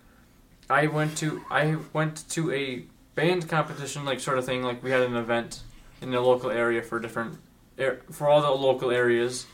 [0.69, 2.85] I went to I went to a
[3.15, 4.63] band competition like sort of thing.
[4.63, 5.61] Like we had an event
[6.01, 7.37] in the local area for different
[8.11, 9.45] for all the local areas,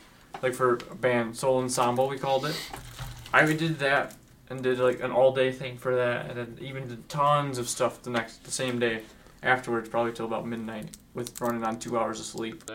[0.41, 2.59] like for a band soul ensemble we called it.
[3.33, 4.15] I did that
[4.49, 7.67] and did like an all day thing for that, and then even did tons of
[7.67, 9.01] stuff the next the same day
[9.47, 12.63] afterwards, probably till about midnight with running on two hours of sleep.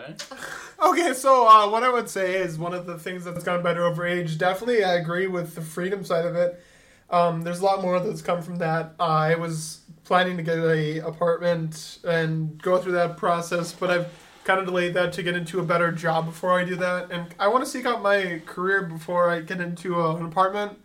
[0.83, 3.85] Okay, so uh, what I would say is one of the things that's gotten better
[3.85, 4.37] over age.
[4.37, 6.61] Definitely, I agree with the freedom side of it.
[7.09, 8.93] Um, there's a lot more that's come from that.
[8.99, 14.07] Uh, I was planning to get a apartment and go through that process, but I've
[14.43, 17.11] kind of delayed that to get into a better job before I do that.
[17.11, 20.77] And I want to seek out my career before I get into a, an apartment.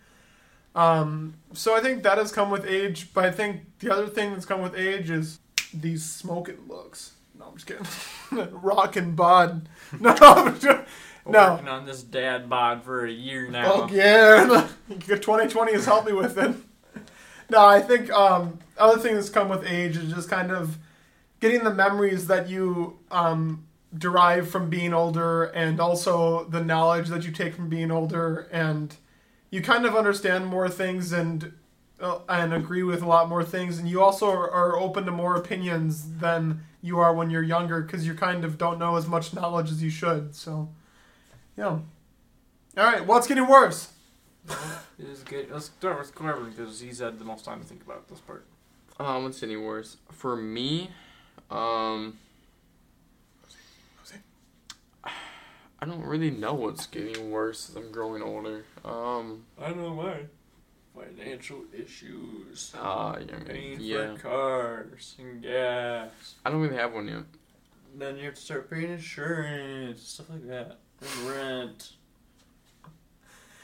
[0.76, 3.12] Um, so I think that has come with age.
[3.12, 5.40] But I think the other thing that's come with age is
[5.72, 7.12] these smoking looks.
[7.38, 8.52] No, I'm just kidding.
[8.62, 9.68] Rock and bod.
[10.00, 10.84] No, I'm just-
[11.26, 11.52] No.
[11.54, 13.72] Working on this dad bod for a year now.
[13.72, 16.54] Oh yeah, 2020 has helped me with it.
[17.50, 20.78] No, I think um, other things that's come with age is just kind of
[21.40, 23.64] getting the memories that you um,
[23.96, 28.96] derive from being older, and also the knowledge that you take from being older, and
[29.50, 31.52] you kind of understand more things and
[32.00, 35.36] and agree with a lot more things, and you also are, are open to more
[35.36, 39.34] opinions than you are when you're younger because you kind of don't know as much
[39.34, 40.34] knowledge as you should.
[40.34, 40.68] So,
[41.56, 41.66] yeah.
[41.66, 41.84] All
[42.76, 43.92] right, what's getting worse?
[44.98, 45.50] It is good.
[45.50, 48.46] Let's start with Corbin because he's had the most time to think about this part.
[48.98, 50.90] Um, what's any worse for me?
[51.50, 52.18] Um,
[55.80, 58.64] I don't really know what's getting worse as I'm growing older.
[58.84, 60.26] Um, I don't know why.
[61.06, 62.74] Financial issues.
[62.76, 64.14] uh, yeah, I Paying yeah.
[64.14, 66.34] for cars and gas.
[66.44, 67.24] I don't really have one yet.
[67.96, 71.92] Then you have to start paying insurance, stuff like that, and rent.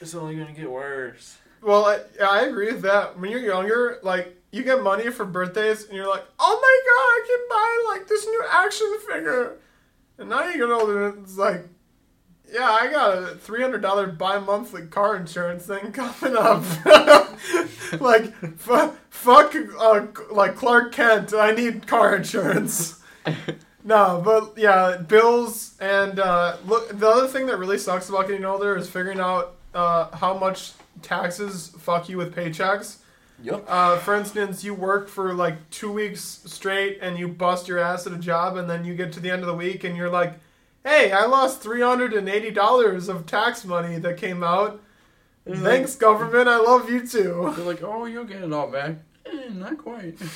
[0.00, 1.38] It's only gonna get worse.
[1.62, 3.18] Well, I, I agree with that.
[3.18, 7.10] When you're younger, like you get money for birthdays, and you're like, "Oh my god,
[7.10, 9.56] I can buy like this new action figure."
[10.18, 11.66] And now you get older, and it's like,
[12.52, 16.64] "Yeah, I got a three hundred dollar bi-monthly car insurance thing coming up."
[18.00, 23.00] like, f- fuck, uh, like Clark Kent, I need car insurance.
[23.86, 26.98] No, but yeah, bills and uh, look.
[26.98, 30.72] The other thing that really sucks about getting older is figuring out uh, how much
[31.02, 32.96] taxes fuck you with paychecks.
[33.42, 33.64] Yep.
[33.68, 38.06] Uh, for instance, you work for like two weeks straight and you bust your ass
[38.06, 40.08] at a job, and then you get to the end of the week and you're
[40.08, 40.32] like,
[40.84, 44.80] "Hey, I lost three hundred and eighty dollars of tax money that came out.
[45.46, 46.48] It's like- Thanks, government.
[46.48, 48.96] I love you too." They're like, oh, you'll get it all back.
[49.26, 50.18] Eh, not quite.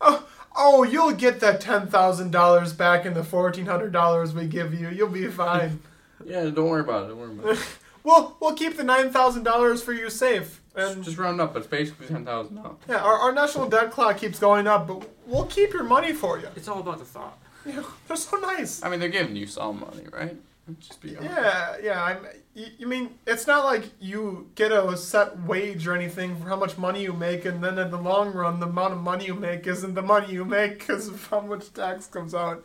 [0.00, 4.46] Oh, oh, you'll get that ten thousand dollars back and the fourteen hundred dollars we
[4.46, 4.88] give you.
[4.90, 5.80] You'll be fine.
[6.26, 7.08] yeah, don't worry about it.
[7.08, 7.66] Don't worry about it.
[8.04, 10.60] we'll we'll keep the nine thousand dollars for you safe.
[10.74, 11.56] And Just round up.
[11.56, 12.76] It's basically ten thousand now.
[12.88, 16.38] yeah, our, our national debt clock keeps going up, but we'll keep your money for
[16.38, 16.48] you.
[16.56, 17.38] It's all about the thought.
[17.66, 18.82] Yeah, they're so nice.
[18.82, 20.36] I mean, they're giving you some money, right?
[20.78, 21.34] Just be honest.
[21.34, 22.04] Yeah, yeah.
[22.04, 22.26] I'm.
[22.54, 26.56] You, you mean it's not like you get a set wage or anything for how
[26.56, 29.34] much money you make, and then in the long run, the amount of money you
[29.34, 32.64] make isn't the money you make because of how much tax comes out.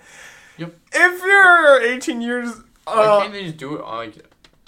[0.58, 0.76] Yep.
[0.93, 4.16] If you're 18 years, Why uh, can't they just do it uh, like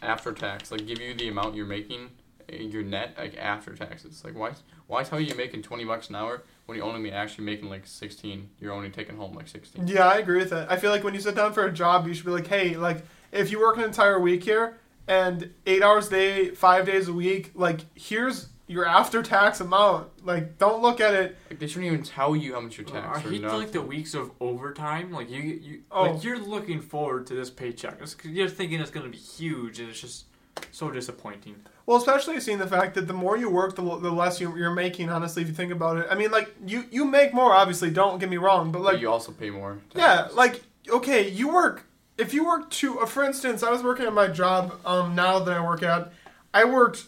[0.02, 0.72] after tax?
[0.72, 2.10] Like give you the amount you're making,
[2.52, 4.24] uh, your net, like after taxes.
[4.24, 4.54] Like why?
[4.88, 7.70] Why tell you you're making twenty bucks an hour when you're only be actually making
[7.70, 8.50] like sixteen?
[8.62, 9.88] You're only taking home like sixteen.
[9.88, 10.72] yeah, I agree with that.
[10.72, 12.78] I feel like when you sit down for a job, you should be like, hey,
[12.78, 17.08] like if you work an entire week here and eight hours a day, five days
[17.08, 20.08] a week, like here's your after tax amount.
[20.24, 21.36] Like don't look at it.
[21.50, 24.30] Like they shouldn't even tell you how much you're I hate like the weeks of
[24.40, 25.12] overtime.
[25.12, 26.04] Like you, you, Oh.
[26.04, 27.98] like you're looking forward to this paycheck.
[28.00, 30.26] It's, 'cause you're thinking it's gonna be huge, and it's just
[30.72, 31.56] so disappointing.
[31.86, 34.74] Well, especially seeing the fact that the more you work, the, the less you, you're
[34.74, 35.10] making.
[35.10, 37.52] Honestly, if you think about it, I mean, like you you make more.
[37.54, 39.80] Obviously, don't get me wrong, but But like you also pay more.
[39.96, 41.86] yeah, like okay, you work.
[42.18, 44.74] If you work two, uh, for instance, I was working at my job.
[44.86, 46.12] Um, now that I work at,
[46.54, 47.06] I worked.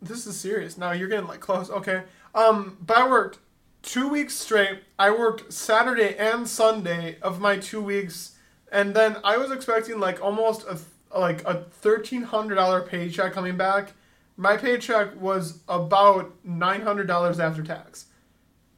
[0.00, 0.78] This is serious.
[0.78, 1.70] Now you're getting like close.
[1.70, 2.02] Okay.
[2.34, 3.38] Um, but I worked
[3.82, 4.80] two weeks straight.
[4.98, 8.36] I worked Saturday and Sunday of my two weeks,
[8.70, 10.78] and then I was expecting like almost a
[11.14, 13.92] like a thirteen hundred dollar paycheck coming back.
[14.36, 18.06] My paycheck was about nine hundred dollars after tax.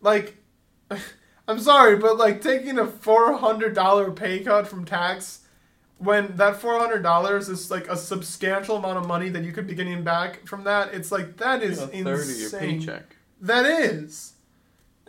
[0.00, 0.36] Like,
[1.48, 5.40] I'm sorry, but like taking a four hundred dollar pay cut from tax
[6.00, 9.66] when that four hundred dollars is like a substantial amount of money that you could
[9.66, 12.80] be getting back from that, it's like that is of your insane.
[12.80, 13.16] paycheck.
[13.40, 14.32] That is.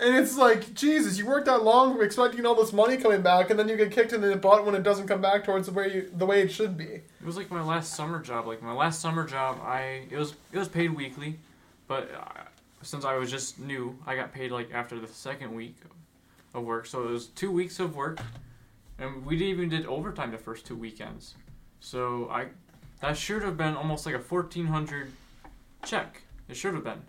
[0.02, 3.60] And it's like, Jesus, you worked that long expecting all this money coming back, and
[3.60, 5.94] then you get kicked in the butt when it doesn't come back towards the way
[5.94, 6.86] you, the way it should be.
[6.86, 8.48] It was like my last summer job.
[8.48, 11.38] Like my last summer job, I it was it was paid weekly,
[11.88, 12.42] but uh,
[12.82, 15.76] since I was just new, I got paid like after the second week
[16.56, 16.88] of work.
[16.88, 18.20] So it was two weeks of work,
[18.98, 21.36] and we even did overtime the first two weekends.
[21.80, 22.48] So I
[23.02, 25.12] that should have been almost like a fourteen hundred
[25.86, 26.24] check.
[26.50, 27.04] It should have been.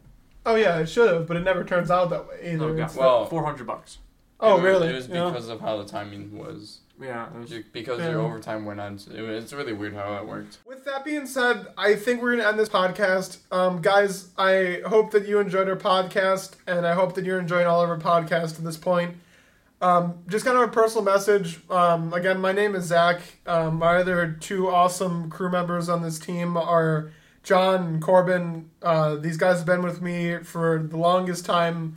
[0.45, 2.67] Oh yeah, it should have, but it never turns out that way either.
[2.69, 3.99] No, It's- Well- four hundred bucks.
[4.41, 4.89] oh It was- really?
[4.89, 5.29] It was Yeah.
[5.31, 6.81] because of how the timing was.
[7.01, 8.11] Yeah, it was, Because Yeah.
[8.11, 8.95] your overtime went on.
[9.13, 10.59] It was, it's really weird how that worked.
[10.67, 13.39] With that being said, I think we're gonna end this podcast.
[13.51, 17.67] Um, guys, I hope that you enjoyed our podcast, and I hope that you're enjoying
[17.67, 19.17] all of our podcasts at this point.
[19.81, 21.59] Um, just kind of a personal message.
[21.69, 23.21] Um, again, my name is Zach.
[23.49, 27.11] Um, my other two awesome crew members on this team are
[27.43, 28.71] John Corbin.
[28.83, 31.95] Uh, these guys have been with me for the longest time.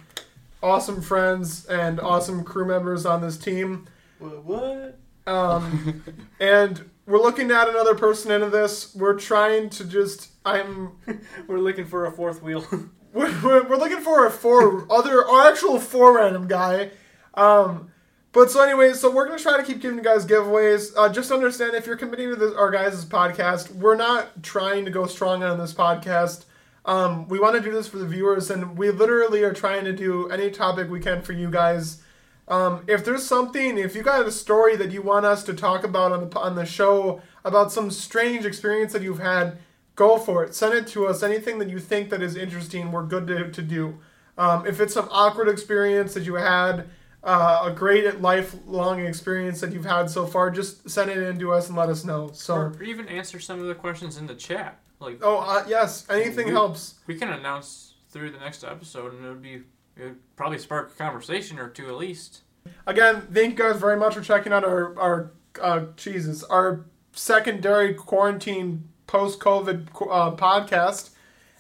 [0.64, 3.88] Awesome friends and awesome crew members on this team.
[4.20, 4.98] what?
[5.28, 6.04] Um,
[6.40, 8.96] and we're looking at another person into this.
[8.96, 10.30] We're trying to just.
[10.46, 10.94] I'm.
[11.48, 12.66] We're looking for a fourth wheel.
[13.14, 16.92] We're, we're we're looking for a four other or actual four random guy.
[17.34, 17.94] Um,
[18.36, 20.92] but so anyway, so we're gonna try to keep giving you guys giveaways.
[20.98, 24.92] Uh, just understand if you're committing to this, our guys' podcast, we're not trying to
[24.92, 26.44] go strong on this podcast.
[26.84, 29.94] Um, we want to do this for the viewers, and we literally are trying to
[29.94, 32.02] do any topic we can for you guys.
[32.50, 35.86] Um, if there's something, if you got a story that you want us to talk
[35.86, 39.60] about on the on the show about some strange experience that you've had,
[39.96, 40.54] go for it.
[40.54, 41.24] Send it to us.
[41.24, 43.98] Anything that you think that is interesting, we're good to, to do.
[44.38, 46.90] Um, if it's some awkward experience that you had,
[47.26, 51.52] uh, a great lifelong experience that you've had so far, just send it in to
[51.52, 52.30] us and let us know.
[52.34, 54.80] So, or even answer some of the questions in the chat.
[55.00, 56.96] Like oh uh, yes, anything We- helps.
[57.08, 59.64] we can announce through the next episode, and it would be
[59.98, 62.42] it would probably spark a conversation or two at least.
[62.88, 67.94] Again, thank you guys very much for checking out our our uh, Jesus our secondary
[67.94, 71.10] quarantine post COVID uh, podcast.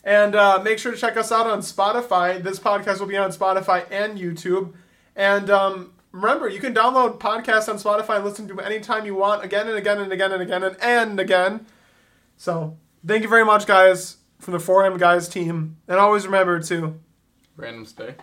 [0.03, 2.41] And uh, make sure to check us out on Spotify.
[2.41, 4.73] This podcast will be on Spotify and YouTube.
[5.15, 9.15] And um, remember, you can download podcasts on Spotify and listen to them anytime you
[9.15, 11.65] want, again and again and again and again and, and again.
[12.37, 15.77] So, thank you very much, guys, from the 4M Guys team.
[15.87, 16.99] And always remember to,
[17.57, 18.15] Random stay.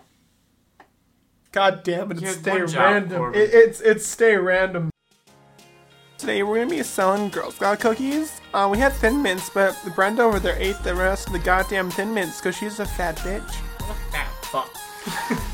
[1.53, 3.35] God damn it, it's stay random.
[3.35, 4.91] It, it's it's stay random.
[6.19, 8.41] Today we're gonna be selling Girl Scout cookies.
[8.55, 11.91] Uh, we had Thin Mints, but Brenda over there ate the rest of the goddamn
[11.91, 13.55] Thin Mints because she's a fat bitch.
[13.87, 15.43] What Fat fuck.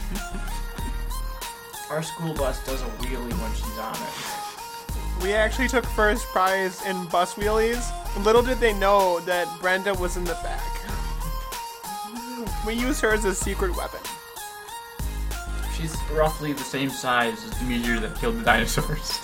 [1.91, 5.24] Our school bus does a wheelie when she's on it.
[5.24, 7.82] We actually took first prize in bus wheelies.
[8.24, 10.62] Little did they know that Brenda was in the back.
[12.66, 14.01] We used her as a secret weapon.
[15.74, 19.20] She's roughly the same size as the meteor that killed the dinosaurs.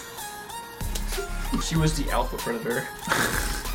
[1.62, 2.86] she was the alpha predator.